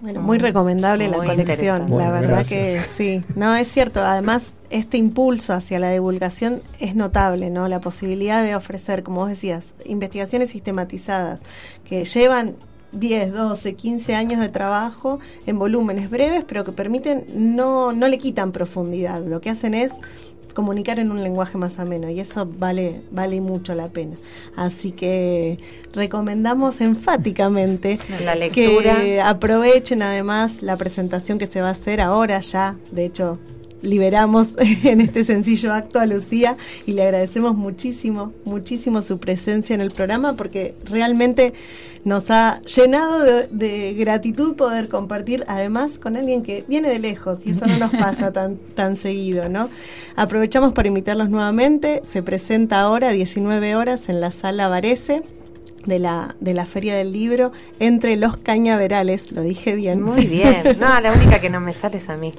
[0.00, 3.24] Bueno, muy recomendable la colección, la verdad que sí.
[3.36, 7.68] No, es cierto, además este impulso hacia la divulgación es notable, ¿no?
[7.68, 11.40] La posibilidad de ofrecer, como vos decías, investigaciones sistematizadas
[11.84, 12.56] que llevan
[12.92, 18.18] 10, 12, 15 años de trabajo en volúmenes breves, pero que permiten, no, no le
[18.18, 19.92] quitan profundidad, lo que hacen es
[20.54, 24.16] comunicar en un lenguaje más ameno y eso vale, vale mucho la pena.
[24.56, 25.58] Así que
[25.94, 27.98] recomendamos enfáticamente
[28.52, 33.38] que aprovechen además la presentación que se va a hacer ahora ya, de hecho
[33.82, 39.80] liberamos en este sencillo acto a Lucía y le agradecemos muchísimo, muchísimo su presencia en
[39.80, 41.52] el programa porque realmente
[42.04, 47.50] nos ha llenado de, gratitud poder compartir además con alguien que viene de lejos y
[47.50, 49.68] eso no nos pasa tan, tan seguido, ¿no?
[50.16, 55.22] Aprovechamos para invitarlos nuevamente, se presenta ahora a 19 horas en la sala Varese
[55.86, 60.02] de la, de la Feria del Libro entre los cañaverales, lo dije bien.
[60.02, 62.34] Muy bien, no, la única que no me sale es a mí,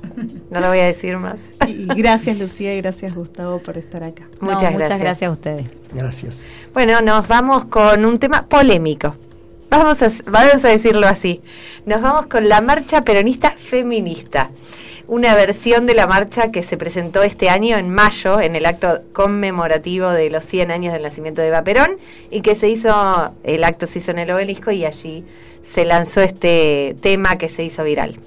[0.50, 1.40] no lo voy a decir más.
[1.68, 4.24] Y gracias Lucía y gracias Gustavo por estar acá.
[4.40, 4.74] muchas gracias.
[4.74, 5.68] Muchas gracias a ustedes.
[5.94, 6.44] Gracias.
[6.74, 9.16] Bueno, nos vamos con un tema polémico.
[9.70, 11.42] Vamos a, vamos a decirlo así.
[11.86, 14.52] Nos vamos con la marcha peronista feminista
[15.14, 19.04] una versión de la marcha que se presentó este año en mayo en el acto
[19.14, 21.98] conmemorativo de los 100 años del nacimiento de Eva Perón
[22.32, 25.24] y que se hizo, el acto se hizo en el obelisco y allí
[25.62, 28.18] se lanzó este tema que se hizo viral.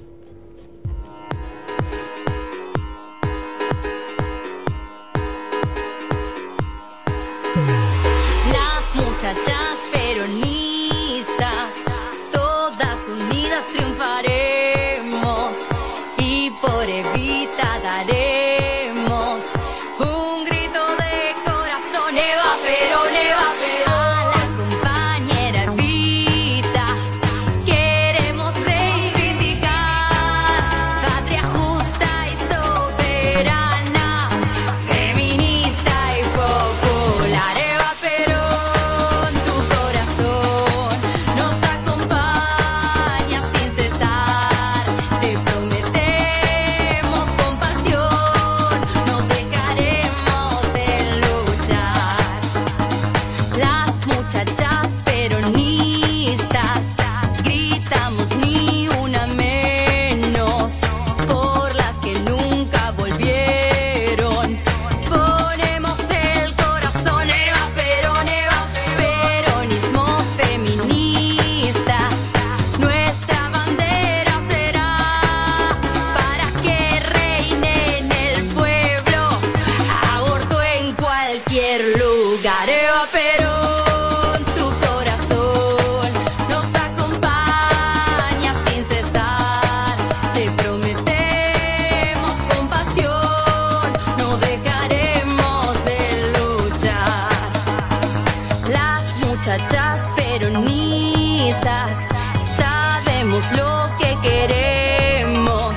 [104.26, 105.76] queremos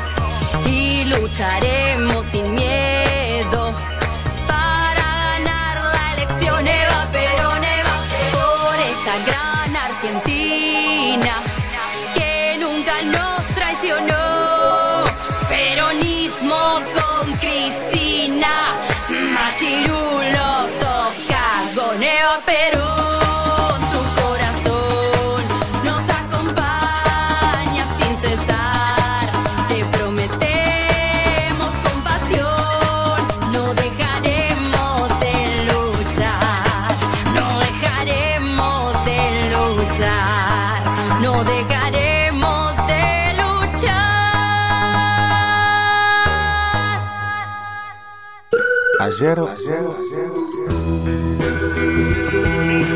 [0.65, 1.78] y lucharemos.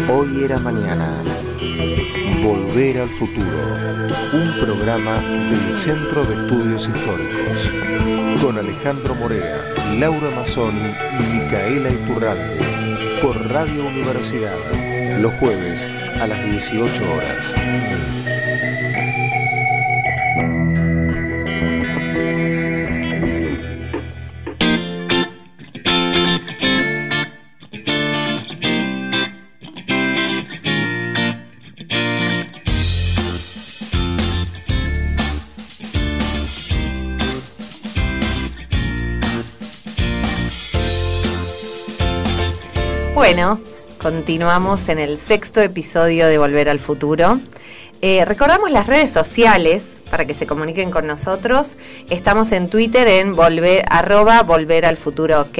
[0.10, 1.22] Hoy era mañana.
[2.42, 3.46] Volver al futuro.
[4.32, 7.70] Un programa del Centro de Estudios Históricos.
[8.42, 13.20] Con Alejandro Morea, Laura Mazzoni y Micaela Iturralde.
[13.22, 14.56] Por Radio Universidad.
[15.20, 15.86] Los jueves
[16.22, 17.54] a las 18 horas.
[44.24, 47.41] Continuamos en el sexto episodio de Volver al Futuro.
[48.01, 51.74] Eh, recordamos las redes sociales para que se comuniquen con nosotros.
[52.09, 55.59] Estamos en Twitter en volver, arroba volver al futuro ok.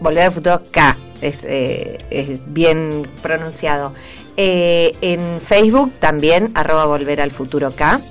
[0.00, 3.94] Volver al futuro K, es, eh, bien pronunciado.
[4.36, 8.02] Eh, en Facebook también, arroba volver al futuro K.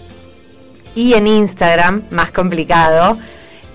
[0.95, 3.19] Y en Instagram, más complicado,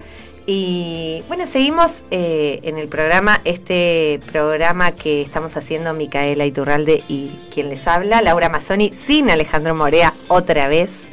[0.51, 7.29] Y bueno, seguimos eh, en el programa, este programa que estamos haciendo Micaela Iturralde y
[7.53, 11.09] quien les habla, Laura Mazzoni, sin Alejandro Morea otra vez,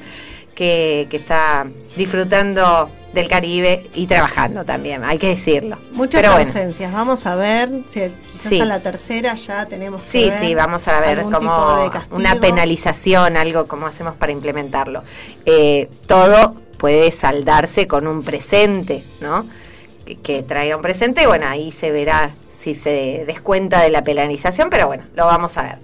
[0.55, 1.67] que, está
[1.97, 5.77] disfrutando del Caribe y trabajando también, hay que decirlo.
[5.93, 10.55] Muchas ausencias, vamos a ver si quizás a la tercera ya tenemos que Sí, sí,
[10.55, 15.03] vamos a ver como una penalización, algo como hacemos para implementarlo.
[15.45, 19.47] Eh, todo puede saldarse con un presente, ¿no?
[20.23, 24.87] Que, traiga un presente bueno, ahí se verá si se descuenta de la penalización, pero
[24.87, 25.79] bueno, lo vamos a ver.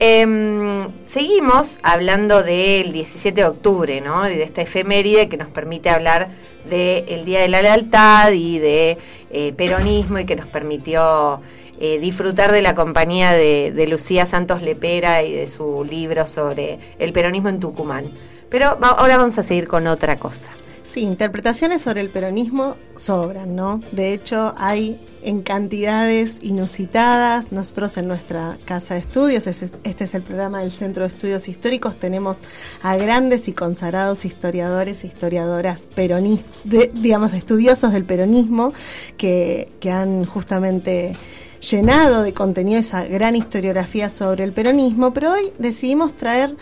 [0.00, 4.24] Em, seguimos hablando del 17 de octubre, ¿no?
[4.24, 6.28] De esta efeméride que nos permite hablar
[6.68, 8.98] del Día de la Lealtad y de
[9.30, 11.40] eh, peronismo y que nos permitió
[11.78, 17.12] eh, disfrutar de la compañía de Lucía Santos Lepera y de su libro sobre el
[17.12, 18.10] peronismo en Tucumán.
[18.52, 20.50] Pero ahora vamos a seguir con otra cosa.
[20.84, 23.80] Sí, interpretaciones sobre el peronismo sobran, ¿no?
[23.92, 27.50] De hecho, hay en cantidades inusitadas.
[27.50, 31.96] Nosotros en nuestra casa de estudios, este es el programa del Centro de Estudios Históricos,
[31.96, 32.40] tenemos
[32.82, 38.74] a grandes y consagrados historiadores e historiadoras peronistas, digamos, estudiosos del peronismo,
[39.16, 41.16] que, que han justamente
[41.70, 46.54] llenado de contenido esa gran historiografía sobre el peronismo, pero hoy decidimos traer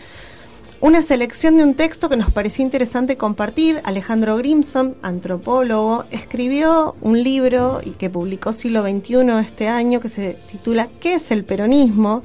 [0.80, 3.80] una selección de un texto que nos pareció interesante compartir.
[3.84, 10.38] Alejandro Grimson, antropólogo, escribió un libro y que publicó siglo XXI este año que se
[10.50, 12.22] titula ¿Qué es el peronismo?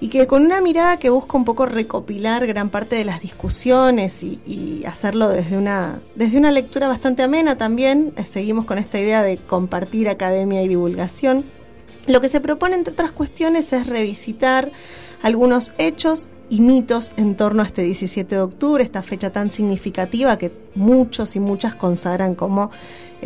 [0.00, 4.22] y que con una mirada que busca un poco recopilar gran parte de las discusiones
[4.22, 9.22] y, hacerlo desde una, desde una lectura bastante amena también, eh, seguimos con esta idea
[9.22, 11.46] de compartir academia y divulgación.
[12.06, 14.70] Lo que se propone, entre otras cuestiones, es revisitar
[15.22, 20.36] algunos hechos y mitos en torno a este 17 de octubre, esta fecha tan significativa
[20.38, 22.70] que muchos y muchas consagran como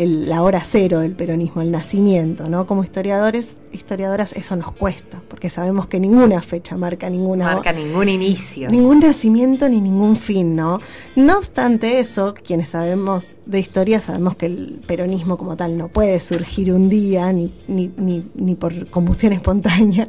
[0.06, 2.66] la hora cero del peronismo, el nacimiento, ¿no?
[2.66, 8.08] Como historiadores, historiadoras eso nos cuesta, porque sabemos que ninguna fecha marca ninguna marca ningún
[8.08, 10.78] inicio, ningún nacimiento ni ningún fin, ¿no?
[11.16, 16.20] No obstante eso, quienes sabemos de historia sabemos que el peronismo como tal no puede
[16.20, 20.08] surgir un día ni, ni, ni, ni por combustión espontánea.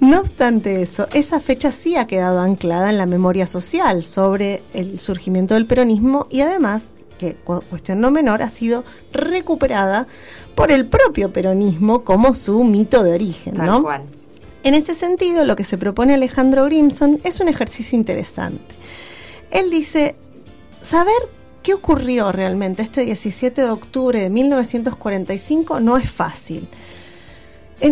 [0.00, 4.98] No obstante eso, esa fecha sí ha quedado anclada en la memoria social sobre el
[4.98, 6.79] surgimiento del peronismo y además
[7.20, 10.06] que cuestión no menor, ha sido recuperada
[10.54, 13.58] por el propio peronismo como su mito de origen.
[13.58, 13.86] ¿no?
[14.62, 18.74] En este sentido, lo que se propone Alejandro Grimson es un ejercicio interesante.
[19.50, 20.16] Él dice,
[20.82, 21.14] saber
[21.62, 26.68] qué ocurrió realmente este 17 de octubre de 1945 no es fácil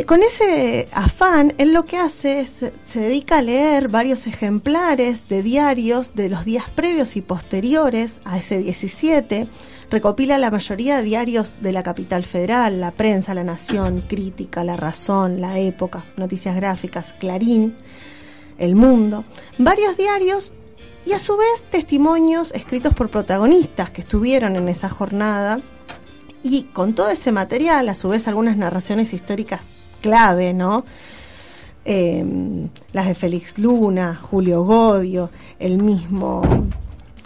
[0.05, 5.43] con ese afán, él lo que hace es se dedica a leer varios ejemplares de
[5.43, 9.49] diarios de los días previos y posteriores a ese 17,
[9.91, 14.77] recopila la mayoría de diarios de la capital federal, la prensa, la nación, crítica, la
[14.77, 17.75] razón, la época, noticias gráficas, Clarín,
[18.59, 19.25] El Mundo,
[19.57, 20.53] varios diarios
[21.07, 25.63] y a su vez testimonios escritos por protagonistas que estuvieron en esa jornada.
[26.43, 30.85] Y con todo ese material, a su vez algunas narraciones históricas clave, ¿no?
[31.85, 36.43] Em, las de Félix Luna, Julio Godio, el mismo,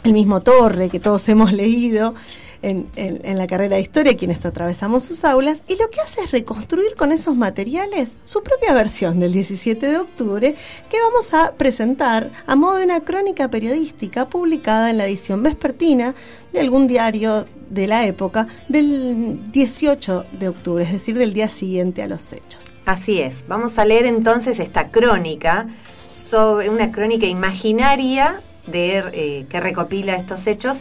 [0.04, 2.14] el mismo Torre que todos hemos leído
[2.62, 6.94] en, la carrera de historia, quienes atravesamos sus aulas, y lo que hace es reconstruir
[6.96, 10.54] con esos materiales su propia versión del 17 de octubre
[10.88, 16.14] que vamos a presentar a modo de una crónica periodística publicada en la edición vespertina
[16.52, 22.02] de algún diario de la época del 18 de octubre, es decir, del día siguiente
[22.02, 22.70] a los hechos.
[22.84, 25.68] Así es, vamos a leer entonces esta crónica,
[26.32, 30.78] sobre una crónica imaginaria de, eh, que recopila estos hechos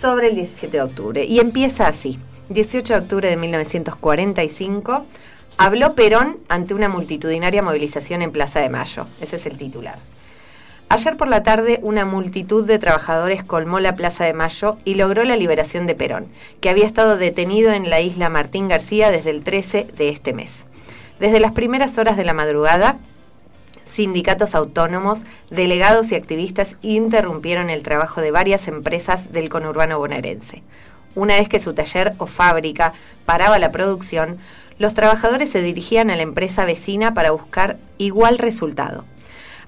[0.00, 1.24] sobre el 17 de octubre.
[1.24, 5.04] Y empieza así, 18 de octubre de 1945,
[5.58, 9.98] habló Perón ante una multitudinaria movilización en Plaza de Mayo, ese es el titular.
[10.88, 15.22] Ayer por la tarde una multitud de trabajadores colmó la Plaza de Mayo y logró
[15.22, 16.26] la liberación de Perón,
[16.60, 20.66] que había estado detenido en la isla Martín García desde el 13 de este mes.
[21.20, 22.98] Desde las primeras horas de la madrugada,
[24.00, 30.62] sindicatos autónomos, delegados y activistas interrumpieron el trabajo de varias empresas del conurbano bonaerense.
[31.14, 32.94] Una vez que su taller o fábrica
[33.26, 34.38] paraba la producción,
[34.78, 39.04] los trabajadores se dirigían a la empresa vecina para buscar igual resultado.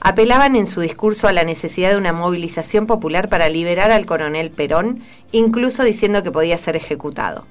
[0.00, 4.50] Apelaban en su discurso a la necesidad de una movilización popular para liberar al coronel
[4.50, 7.44] Perón, incluso diciendo que podía ser ejecutado.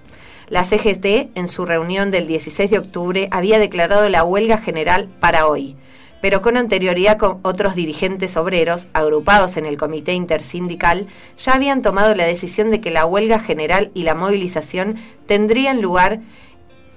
[0.49, 5.45] La CGT, en su reunión del 16 de octubre, había declarado la huelga general para
[5.45, 5.75] hoy,
[6.21, 11.07] pero con anterioridad con otros dirigentes obreros, agrupados en el comité intersindical,
[11.37, 16.21] ya habían tomado la decisión de que la huelga general y la movilización tendrían lugar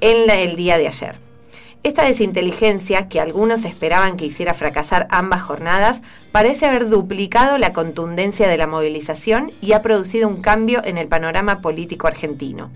[0.01, 1.25] en el día de ayer.
[1.85, 6.01] Esta desinteligencia, que algunos esperaban que hiciera fracasar ambas jornadas,
[6.33, 11.09] parece haber duplicado la contundencia de la movilización y ha producido un cambio en el
[11.09, 12.71] panorama político argentino.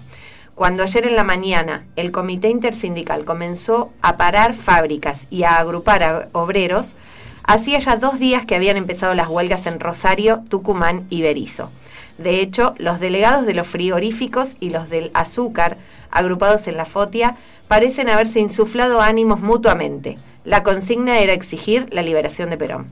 [0.58, 6.02] Cuando ayer en la mañana el Comité Intersindical comenzó a parar fábricas y a agrupar
[6.02, 6.96] a obreros,
[7.44, 11.70] hacía ya dos días que habían empezado las huelgas en Rosario, Tucumán y Berizo.
[12.18, 15.78] De hecho, los delegados de los frigoríficos y los del azúcar,
[16.10, 17.36] agrupados en la FOTIA,
[17.68, 20.18] parecen haberse insuflado ánimos mutuamente.
[20.42, 22.88] La consigna era exigir la liberación de Perón.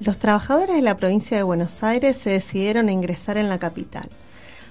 [0.00, 4.08] Los trabajadores de la provincia de Buenos Aires se decidieron a ingresar en la capital.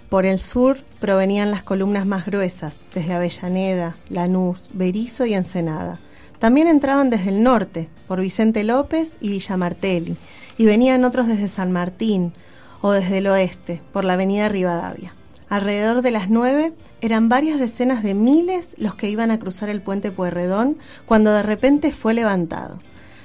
[0.09, 5.99] Por el sur provenían las columnas más gruesas, desde Avellaneda, Lanús, Berizo y Ensenada.
[6.39, 10.15] También entraban desde el norte, por Vicente López y Villa Martelli,
[10.57, 12.33] y venían otros desde San Martín
[12.81, 15.15] o desde el oeste, por la avenida Rivadavia.
[15.49, 19.81] Alrededor de las nueve eran varias decenas de miles los que iban a cruzar el
[19.81, 22.79] puente Pueyrredón cuando de repente fue levantado.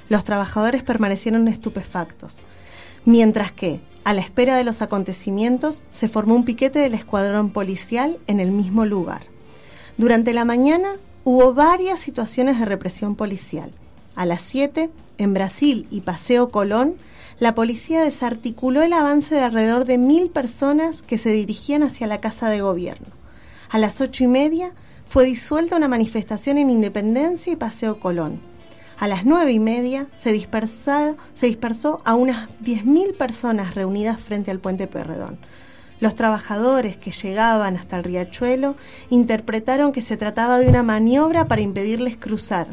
[0.09, 2.41] Los trabajadores permanecieron estupefactos,
[3.05, 8.17] mientras que, a la espera de los acontecimientos, se formó un piquete del escuadrón policial
[8.27, 9.23] en el mismo lugar.
[9.97, 10.89] Durante la mañana
[11.23, 13.71] hubo varias situaciones de represión policial.
[14.15, 16.95] A las 7, en Brasil y Paseo Colón,
[17.39, 22.21] la policía desarticuló el avance de alrededor de mil personas que se dirigían hacia la
[22.21, 23.07] Casa de Gobierno.
[23.69, 24.73] A las ocho y media
[25.07, 28.39] fue disuelta una manifestación en Independencia y Paseo Colón.
[29.01, 34.85] A las nueve y media se dispersó, a unas 10.000 personas reunidas frente al puente
[34.85, 35.39] Perredón.
[35.99, 38.75] Los trabajadores que llegaban hasta el riachuelo
[39.09, 42.67] interpretaron que se trataba de una maniobra para impedirles cruzar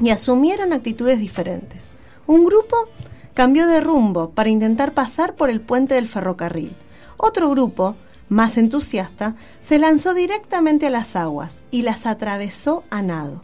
[0.00, 1.90] y asumieron actitudes diferentes.
[2.26, 2.88] Un grupo
[3.32, 6.74] cambió de rumbo para intentar pasar por el puente del ferrocarril.
[7.16, 7.94] Otro grupo,
[8.28, 13.42] más entusiasta, se lanzó directamente a las aguas y las atravesó a nado.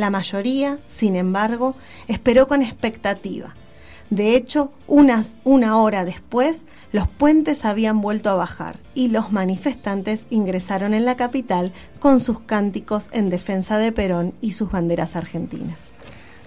[0.00, 1.76] La mayoría, sin embargo,
[2.08, 3.52] esperó con expectativa.
[4.08, 10.24] De hecho, unas, una hora después, los puentes habían vuelto a bajar y los manifestantes
[10.30, 15.92] ingresaron en la capital con sus cánticos en defensa de Perón y sus banderas argentinas.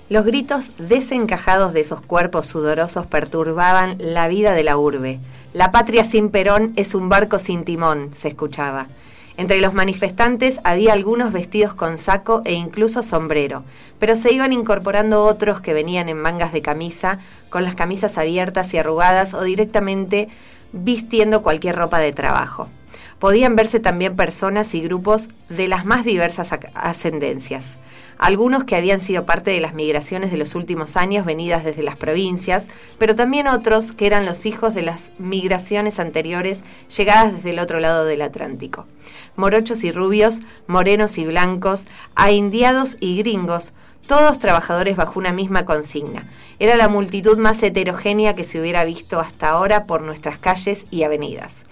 [0.09, 5.19] Los gritos desencajados de esos cuerpos sudorosos perturbaban la vida de la urbe.
[5.53, 8.87] La patria sin Perón es un barco sin timón, se escuchaba.
[9.35, 13.63] Entre los manifestantes había algunos vestidos con saco e incluso sombrero,
[13.97, 17.19] pero se iban incorporando otros que venían en mangas de camisa,
[17.49, 20.29] con las camisas abiertas y arrugadas o directamente
[20.71, 22.69] vistiendo cualquier ropa de trabajo.
[23.17, 27.77] Podían verse también personas y grupos de las más diversas ascendencias
[28.23, 31.97] algunos que habían sido parte de las migraciones de los últimos años venidas desde las
[31.97, 32.67] provincias,
[32.97, 36.63] pero también otros que eran los hijos de las migraciones anteriores
[36.95, 38.87] llegadas desde el otro lado del Atlántico.
[39.35, 41.85] Morochos y rubios, morenos y blancos,
[42.29, 43.73] indiados y gringos,
[44.07, 46.29] todos trabajadores bajo una misma consigna.
[46.59, 51.03] Era la multitud más heterogénea que se hubiera visto hasta ahora por nuestras calles y
[51.03, 51.65] avenidas.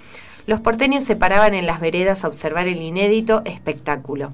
[0.48, 4.34] Los porteños se paraban en las veredas a observar el inédito espectáculo.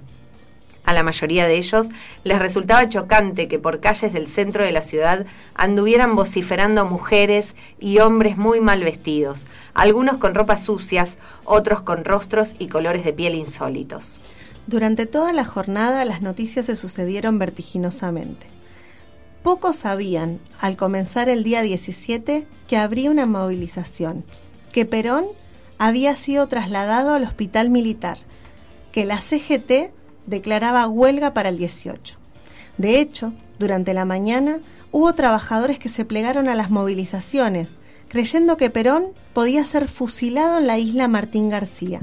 [0.88, 1.90] A la mayoría de ellos
[2.24, 8.00] les resultaba chocante que por calles del centro de la ciudad anduvieran vociferando mujeres y
[8.00, 13.36] hombres muy mal vestidos, algunos con ropas sucias, otros con rostros y colores de piel
[13.36, 14.22] insólitos.
[14.66, 18.48] Durante toda la jornada las noticias se sucedieron vertiginosamente.
[19.44, 24.24] Pocos sabían, al comenzar el día 17, que habría una movilización,
[24.72, 25.26] que Perón
[25.80, 28.20] había sido trasladado al hospital militar,
[28.94, 29.97] que la CGT
[30.28, 32.18] declaraba huelga para el 18.
[32.78, 34.60] De hecho, durante la mañana
[34.92, 37.70] hubo trabajadores que se plegaron a las movilizaciones,
[38.08, 42.02] creyendo que Perón podía ser fusilado en la isla Martín García.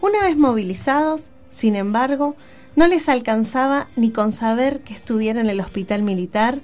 [0.00, 2.36] Una vez movilizados, sin embargo,
[2.76, 6.60] no les alcanzaba ni con saber que estuviera en el hospital militar,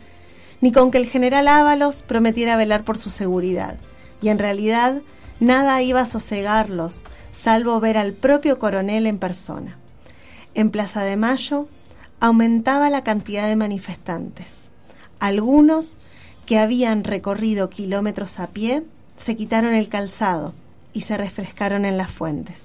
[0.60, 3.76] ni con que el general Ábalos prometiera velar por su seguridad.
[4.20, 5.02] Y en realidad,
[5.40, 7.02] nada iba a sosegarlos,
[7.32, 9.78] salvo ver al propio coronel en persona.
[10.54, 11.66] En Plaza de Mayo
[12.20, 14.70] aumentaba la cantidad de manifestantes.
[15.18, 15.96] Algunos
[16.46, 18.84] que habían recorrido kilómetros a pie,
[19.16, 20.54] se quitaron el calzado
[20.92, 22.64] y se refrescaron en las fuentes.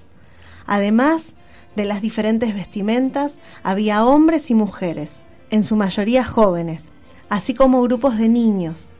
[0.66, 1.34] Además
[1.76, 6.92] de las diferentes vestimentas, había hombres y mujeres, en su mayoría jóvenes,
[7.28, 8.92] así como grupos de niños.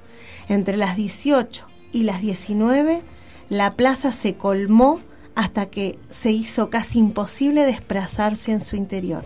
[0.49, 3.03] Entre las 18 y las 19,
[3.51, 5.01] la plaza se colmó
[5.39, 9.25] hasta que se hizo casi imposible desplazarse en su interior.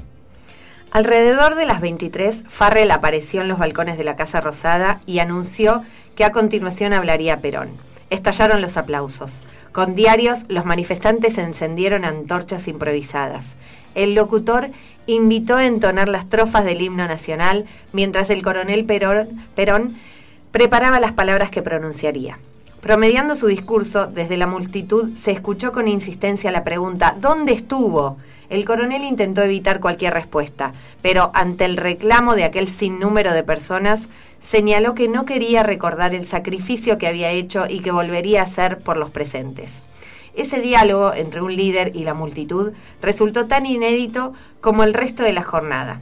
[0.90, 5.84] Alrededor de las 23, Farrell apareció en los balcones de la Casa Rosada y anunció
[6.14, 7.70] que a continuación hablaría Perón.
[8.10, 9.40] Estallaron los aplausos.
[9.72, 13.46] Con diarios, los manifestantes encendieron antorchas improvisadas.
[13.94, 14.70] El locutor
[15.06, 19.96] invitó a entonar las trofas del himno nacional mientras el coronel Perón, Perón
[20.50, 22.38] preparaba las palabras que pronunciaría.
[22.83, 28.16] Promediando su discurso, desde la multitud se escuchó con insistencia la pregunta ¿Dónde estuvo?
[28.51, 34.09] El coronel intentó evitar cualquier respuesta, pero ante el reclamo de aquel sinnúmero de personas,
[34.41, 38.78] señaló que no quería recordar el sacrificio que había hecho y que volvería a hacer
[38.78, 39.70] por los presentes.
[40.35, 45.33] Ese diálogo entre un líder y la multitud resultó tan inédito como el resto de
[45.33, 46.01] la jornada.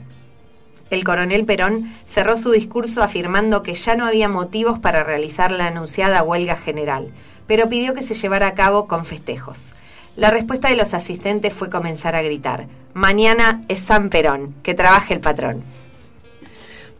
[0.91, 5.67] El coronel Perón cerró su discurso afirmando que ya no había motivos para realizar la
[5.67, 7.11] anunciada huelga general,
[7.47, 9.73] pero pidió que se llevara a cabo con festejos.
[10.17, 15.13] La respuesta de los asistentes fue comenzar a gritar, mañana es San Perón, que trabaje
[15.13, 15.63] el patrón.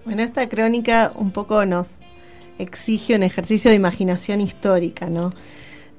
[0.06, 1.88] Bueno, esta crónica un poco nos
[2.60, 5.34] exige un ejercicio de imaginación histórica, ¿no?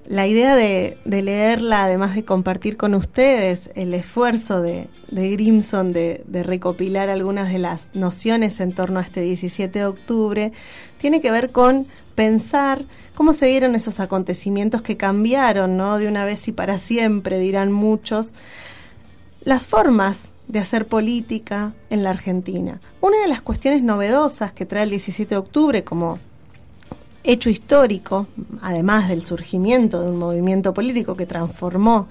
[0.07, 6.43] La idea de, leerla, además de compartir con ustedes el esfuerzo de, Grimson de, de,
[6.43, 10.53] recopilar algunas de las nociones en torno a este 17 de octubre,
[10.99, 12.85] tiene que ver con pensar
[13.15, 15.99] cómo se dieron esos acontecimientos que cambiaron, ¿no?
[15.99, 18.35] De una vez y para siempre, dirán muchos,
[19.45, 22.81] las formas de hacer política en la Argentina.
[23.01, 26.19] Una de las cuestiones novedosas que trae el 17 de octubre como
[27.25, 28.27] hecho histórico,
[28.61, 32.09] además del surgimiento de un movimiento político que transformó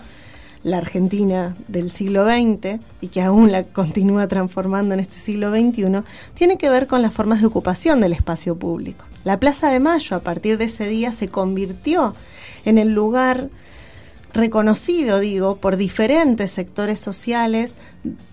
[0.64, 6.04] la Argentina del siglo XX y que aún la continúa transformando en este siglo XXI,
[6.34, 9.06] tiene que ver con las formas de ocupación del espacio público.
[9.24, 12.14] La Plaza de Mayo a partir de ese día se convirtió
[12.66, 13.50] en el lugar
[14.34, 17.76] reconocido, digo, por diferentes sectores sociales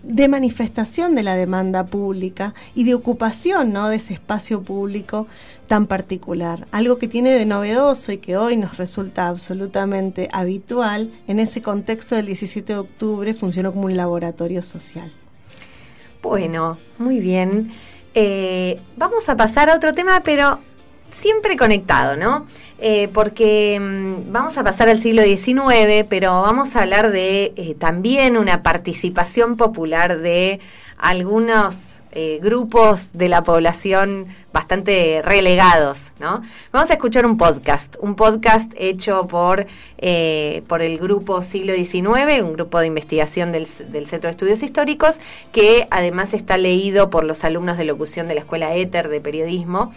[0.03, 3.89] de manifestación de la demanda pública y de ocupación ¿no?
[3.89, 5.27] de ese espacio público
[5.67, 6.67] tan particular.
[6.71, 12.15] Algo que tiene de novedoso y que hoy nos resulta absolutamente habitual, en ese contexto
[12.15, 15.13] del 17 de octubre funcionó como un laboratorio social.
[16.23, 17.71] Bueno, muy bien.
[18.15, 20.59] Eh, vamos a pasar a otro tema, pero
[21.11, 22.47] siempre conectado, ¿no?
[22.79, 27.75] Eh, porque mm, vamos a pasar al siglo XIX, pero vamos a hablar de eh,
[27.79, 30.61] también una participación popular de
[30.97, 31.81] algunos
[32.13, 36.43] eh, grupos de la población bastante relegados, ¿no?
[36.73, 39.67] Vamos a escuchar un podcast, un podcast hecho por,
[40.67, 45.21] por el grupo Siglo XIX, un grupo de investigación del, del, Centro de Estudios Históricos,
[45.53, 49.93] que además está leído por los alumnos de locución de la Escuela Éter de Periodismo.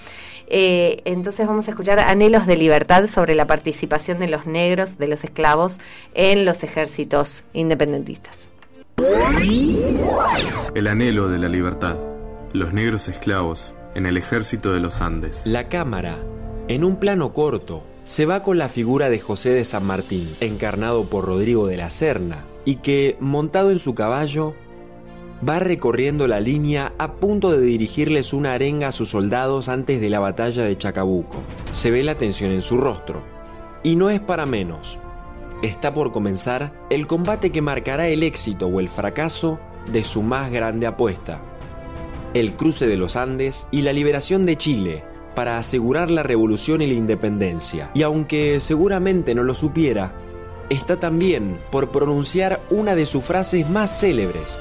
[0.54, 5.08] Eh, entonces vamos a escuchar anhelos de libertad sobre la participación de los negros, de
[5.08, 5.80] los esclavos,
[6.14, 8.51] en los ejércitos independentistas.
[10.76, 11.98] El anhelo de la libertad.
[12.54, 15.42] Los negros esclavos en el ejército de los Andes.
[15.46, 16.18] La cámara,
[16.68, 21.06] en un plano corto, se va con la figura de José de San Martín, encarnado
[21.06, 24.54] por Rodrigo de la Serna, y que, montado en su caballo,
[25.48, 30.10] va recorriendo la línea a punto de dirigirles una arenga a sus soldados antes de
[30.12, 31.38] la batalla de Chacabuco.
[31.72, 33.24] Se ve la tensión en su rostro.
[33.82, 35.00] Y no es para menos.
[35.62, 39.60] Está por comenzar el combate que marcará el éxito o el fracaso
[39.92, 41.44] de su más grande apuesta.
[42.34, 45.04] El cruce de los Andes y la liberación de Chile
[45.36, 47.92] para asegurar la revolución y la independencia.
[47.94, 50.16] Y aunque seguramente no lo supiera,
[50.70, 54.60] está también por pronunciar una de sus frases más célebres,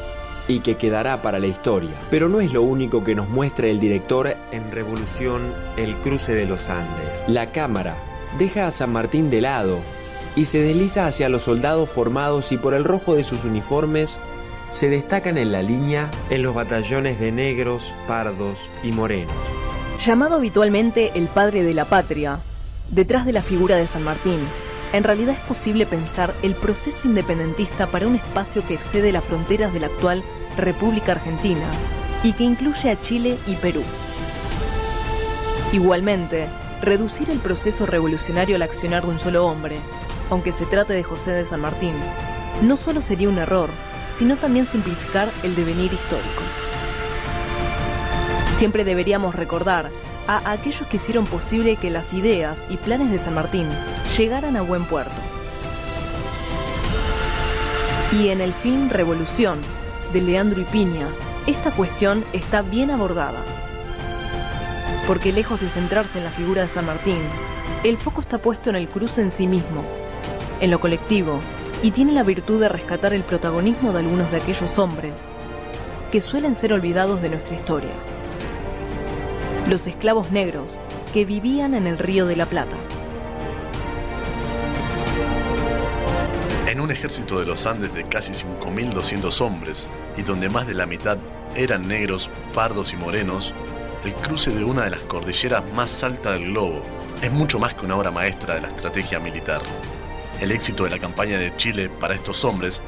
[0.48, 1.94] y que quedará para la historia.
[2.10, 6.46] Pero no es lo único que nos muestra el director en Revolución El cruce de
[6.46, 7.24] los Andes.
[7.28, 7.96] La cámara
[8.38, 9.78] deja a San Martín de lado
[10.36, 14.18] y se desliza hacia los soldados formados y por el rojo de sus uniformes
[14.70, 19.34] se destacan en la línea en los batallones de negros, pardos y morenos.
[20.04, 22.38] Llamado habitualmente el padre de la patria,
[22.90, 24.38] detrás de la figura de San Martín,
[24.92, 29.72] en realidad es posible pensar el proceso independentista para un espacio que excede las fronteras
[29.72, 30.24] del actual
[30.56, 31.68] República Argentina
[32.22, 33.82] y que incluye a Chile y Perú.
[35.72, 36.46] Igualmente,
[36.82, 39.78] reducir el proceso revolucionario al accionar de un solo hombre,
[40.30, 41.94] aunque se trate de José de San Martín,
[42.62, 43.68] no solo sería un error,
[44.16, 46.42] sino también simplificar el devenir histórico.
[48.58, 49.90] Siempre deberíamos recordar
[50.28, 53.66] a aquellos que hicieron posible que las ideas y planes de San Martín
[54.16, 55.20] llegaran a buen puerto.
[58.12, 59.60] Y en el fin Revolución,
[60.12, 61.08] de Leandro y Piña,
[61.46, 63.38] esta cuestión está bien abordada.
[65.06, 67.20] Porque lejos de centrarse en la figura de San Martín,
[67.82, 69.82] el foco está puesto en el cruce en sí mismo,
[70.60, 71.40] en lo colectivo,
[71.82, 75.14] y tiene la virtud de rescatar el protagonismo de algunos de aquellos hombres
[76.12, 77.92] que suelen ser olvidados de nuestra historia
[79.70, 80.80] los esclavos negros
[81.12, 82.76] que vivían en el río de la Plata.
[86.66, 89.86] En un ejército de los Andes de casi 5.200 hombres,
[90.16, 91.18] y donde más de la mitad
[91.54, 93.54] eran negros, pardos y morenos,
[94.04, 96.82] el cruce de una de las cordilleras más altas del globo
[97.22, 99.60] es mucho más que una obra maestra de la estrategia militar.
[100.40, 102.80] El éxito de la campaña de Chile para estos hombres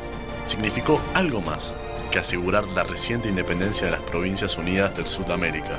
[0.46, 1.72] significó algo más
[2.11, 5.78] que asegurar la reciente independencia de las Provincias Unidas del Sudamérica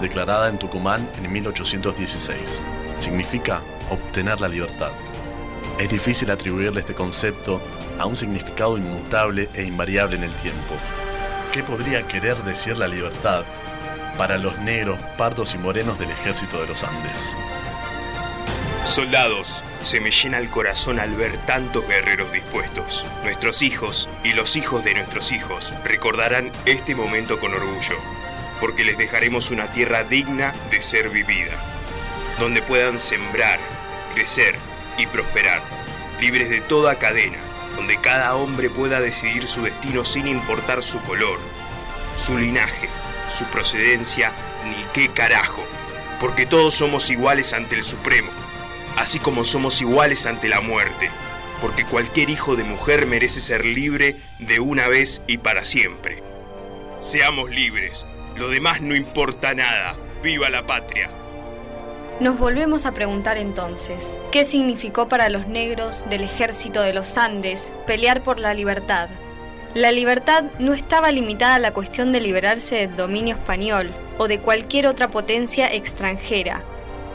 [0.00, 2.38] declarada en Tucumán en 1816.
[3.00, 4.90] Significa obtener la libertad.
[5.78, 7.60] Es difícil atribuirle este concepto
[7.98, 10.74] a un significado inmutable e invariable en el tiempo.
[11.52, 13.44] ¿Qué podría querer decir la libertad
[14.18, 17.16] para los negros, pardos y morenos del ejército de los Andes?
[18.84, 23.04] Soldados, se me llena el corazón al ver tantos guerreros dispuestos.
[23.22, 27.96] Nuestros hijos y los hijos de nuestros hijos recordarán este momento con orgullo
[28.60, 31.52] porque les dejaremos una tierra digna de ser vivida,
[32.38, 33.58] donde puedan sembrar,
[34.14, 34.56] crecer
[34.96, 35.60] y prosperar,
[36.20, 37.38] libres de toda cadena,
[37.76, 41.38] donde cada hombre pueda decidir su destino sin importar su color,
[42.24, 42.88] su linaje,
[43.36, 44.32] su procedencia,
[44.64, 45.64] ni qué carajo,
[46.20, 48.30] porque todos somos iguales ante el Supremo,
[48.96, 51.10] así como somos iguales ante la muerte,
[51.60, 56.22] porque cualquier hijo de mujer merece ser libre de una vez y para siempre.
[57.00, 59.96] Seamos libres, lo demás no importa nada.
[60.22, 61.10] ¡Viva la patria!
[62.20, 67.70] Nos volvemos a preguntar entonces, ¿qué significó para los negros del ejército de los Andes
[67.86, 69.08] pelear por la libertad?
[69.74, 74.38] La libertad no estaba limitada a la cuestión de liberarse del dominio español o de
[74.38, 76.62] cualquier otra potencia extranjera,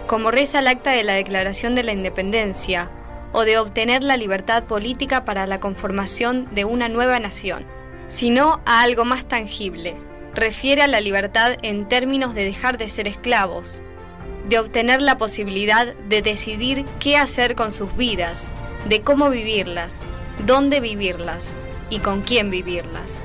[0.10, 2.89] como reza el acta de la Declaración de la Independencia,
[3.32, 7.64] o de obtener la libertad política para la conformación de una nueva nación,
[8.07, 9.95] sino a algo más tangible,
[10.34, 13.82] refiere a la libertad en términos de dejar de ser esclavos,
[14.47, 18.49] de obtener la posibilidad de decidir qué hacer con sus vidas,
[18.88, 20.01] de cómo vivirlas,
[20.43, 21.53] dónde vivirlas
[21.91, 23.22] y con quién vivirlas.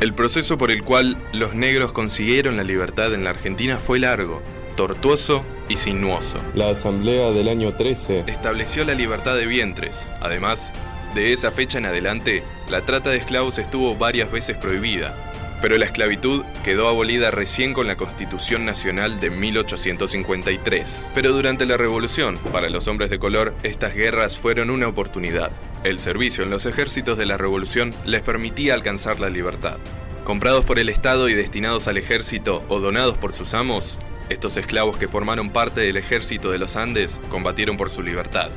[0.00, 4.40] El proceso por el cual los negros consiguieron la libertad en la Argentina fue largo,
[4.76, 6.36] tortuoso y sinuoso.
[6.54, 9.96] La Asamblea del año 13 estableció la libertad de vientres.
[10.20, 10.70] Además,
[11.14, 15.14] de esa fecha en adelante, la trata de esclavos estuvo varias veces prohibida,
[15.62, 21.06] pero la esclavitud quedó abolida recién con la Constitución Nacional de 1853.
[21.14, 25.52] Pero durante la Revolución, para los hombres de color, estas guerras fueron una oportunidad.
[25.84, 29.78] El servicio en los ejércitos de la Revolución les permitía alcanzar la libertad.
[30.24, 33.96] Comprados por el Estado y destinados al ejército o donados por sus amos,
[34.28, 38.50] estos esclavos que formaron parte del ejército de los Andes combatieron por su libertad.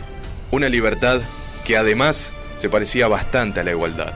[0.52, 1.22] Una libertad
[1.66, 4.14] que además se parecía bastante a la igualdad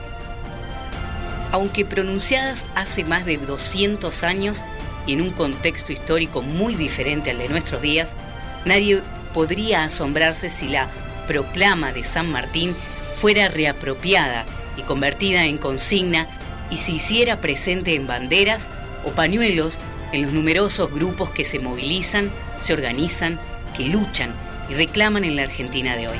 [1.52, 4.60] aunque pronunciadas hace más de 200 años
[5.06, 8.16] y en un contexto histórico muy diferente al de nuestros días,
[8.64, 9.02] nadie
[9.34, 10.88] podría asombrarse si la
[11.28, 12.74] proclama de San Martín
[13.20, 14.44] fuera reapropiada
[14.76, 16.26] y convertida en consigna
[16.70, 18.68] y se hiciera presente en banderas
[19.04, 19.78] o pañuelos
[20.12, 23.40] en los numerosos grupos que se movilizan, se organizan,
[23.76, 24.34] que luchan
[24.68, 26.18] y reclaman en la Argentina de hoy.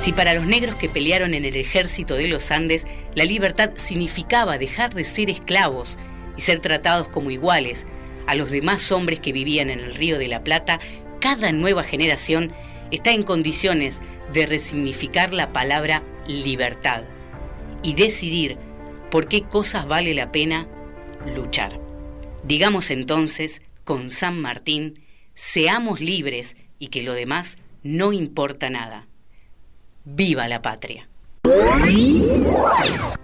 [0.00, 4.58] Si para los negros que pelearon en el ejército de los Andes la libertad significaba
[4.58, 5.98] dejar de ser esclavos
[6.36, 7.86] y ser tratados como iguales
[8.26, 10.78] a los demás hombres que vivían en el Río de la Plata,
[11.20, 12.52] cada nueva generación
[12.90, 14.00] está en condiciones
[14.32, 17.04] de resignificar la palabra libertad
[17.82, 18.56] y decidir
[19.10, 20.68] por qué cosas vale la pena
[21.34, 21.87] luchar.
[22.44, 25.00] Digamos entonces, con San Martín,
[25.34, 29.06] seamos libres y que lo demás no importa nada.
[30.04, 31.08] ¡Viva la patria!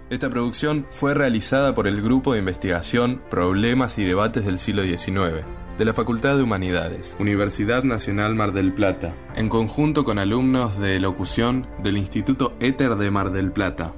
[0.09, 5.45] Esta producción fue realizada por el Grupo de Investigación Problemas y Debates del Siglo XIX
[5.77, 10.99] de la Facultad de Humanidades, Universidad Nacional Mar del Plata, en conjunto con alumnos de
[10.99, 13.93] locución del Instituto Éter de Mar del Plata.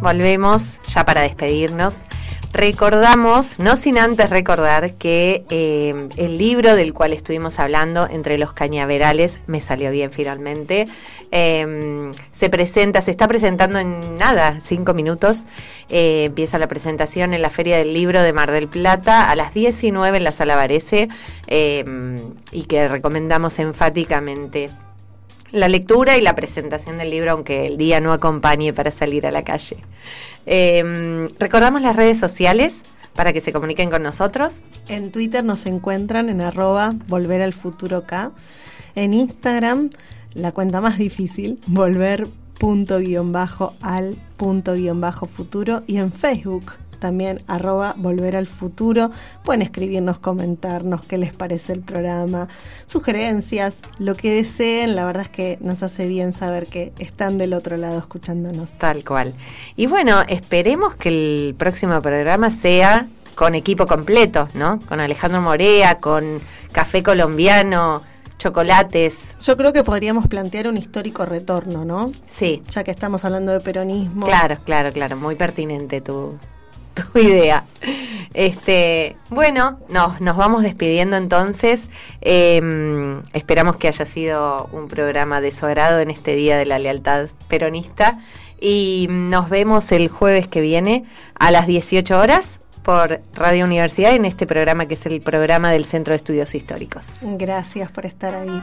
[0.00, 1.94] Volvemos ya para despedirnos.
[2.52, 8.54] Recordamos, no sin antes recordar que eh, el libro del cual estuvimos hablando, Entre los
[8.54, 10.86] Cañaverales, me salió bien finalmente,
[11.30, 15.44] em, se presenta, se está presentando en nada, cinco minutos.
[15.90, 19.52] Eh, empieza la presentación en la Feria del Libro de Mar del Plata a las
[19.52, 21.08] 19 en la Sala Varese
[21.48, 24.70] em, y que recomendamos enfáticamente
[25.52, 29.30] la lectura y la presentación del libro, aunque el día no acompañe para salir a
[29.30, 29.78] la calle.
[30.46, 32.82] Em, recordamos las redes sociales
[33.14, 34.62] para que se comuniquen con nosotros.
[34.88, 38.04] En Twitter nos encuentran en arroba volver al futuro.
[38.94, 39.90] En Instagram,
[40.34, 42.28] la cuenta más difícil, volver
[42.58, 45.82] punto guion bajo al punto guion bajo futuro.
[45.86, 49.10] Y en Facebook, también arroba volver al futuro.
[49.44, 52.48] Pueden escribirnos, comentarnos qué les parece el programa,
[52.86, 54.96] sugerencias, lo que deseen.
[54.96, 58.78] La verdad es que nos hace bien saber que están del otro lado escuchándonos.
[58.78, 59.34] Tal cual.
[59.76, 64.80] Y bueno, esperemos que el próximo programa sea con equipo completo, ¿no?
[64.88, 66.40] Con Alejandro Morea, con
[66.72, 68.02] Café Colombiano,
[68.38, 69.36] chocolates.
[69.40, 72.12] Yo creo que podríamos plantear un histórico retorno, ¿no?
[72.26, 72.62] Sí.
[72.70, 74.26] Ya que estamos hablando de peronismo.
[74.26, 75.16] Claro, claro, claro.
[75.16, 76.36] Muy pertinente tu,
[77.12, 77.64] tu idea.
[78.34, 81.88] Este, bueno, nos, nos vamos despidiendo entonces.
[82.20, 86.78] Em, esperamos que haya sido un programa de su agrado en este Día de la
[86.78, 88.18] Lealtad Peronista.
[88.60, 91.04] Y nos vemos el jueves que viene
[91.38, 95.84] a las 18 horas por Radio Universidad en este programa que es el programa del
[95.84, 97.18] Centro de Estudios Históricos.
[97.22, 98.62] Gracias por estar ahí.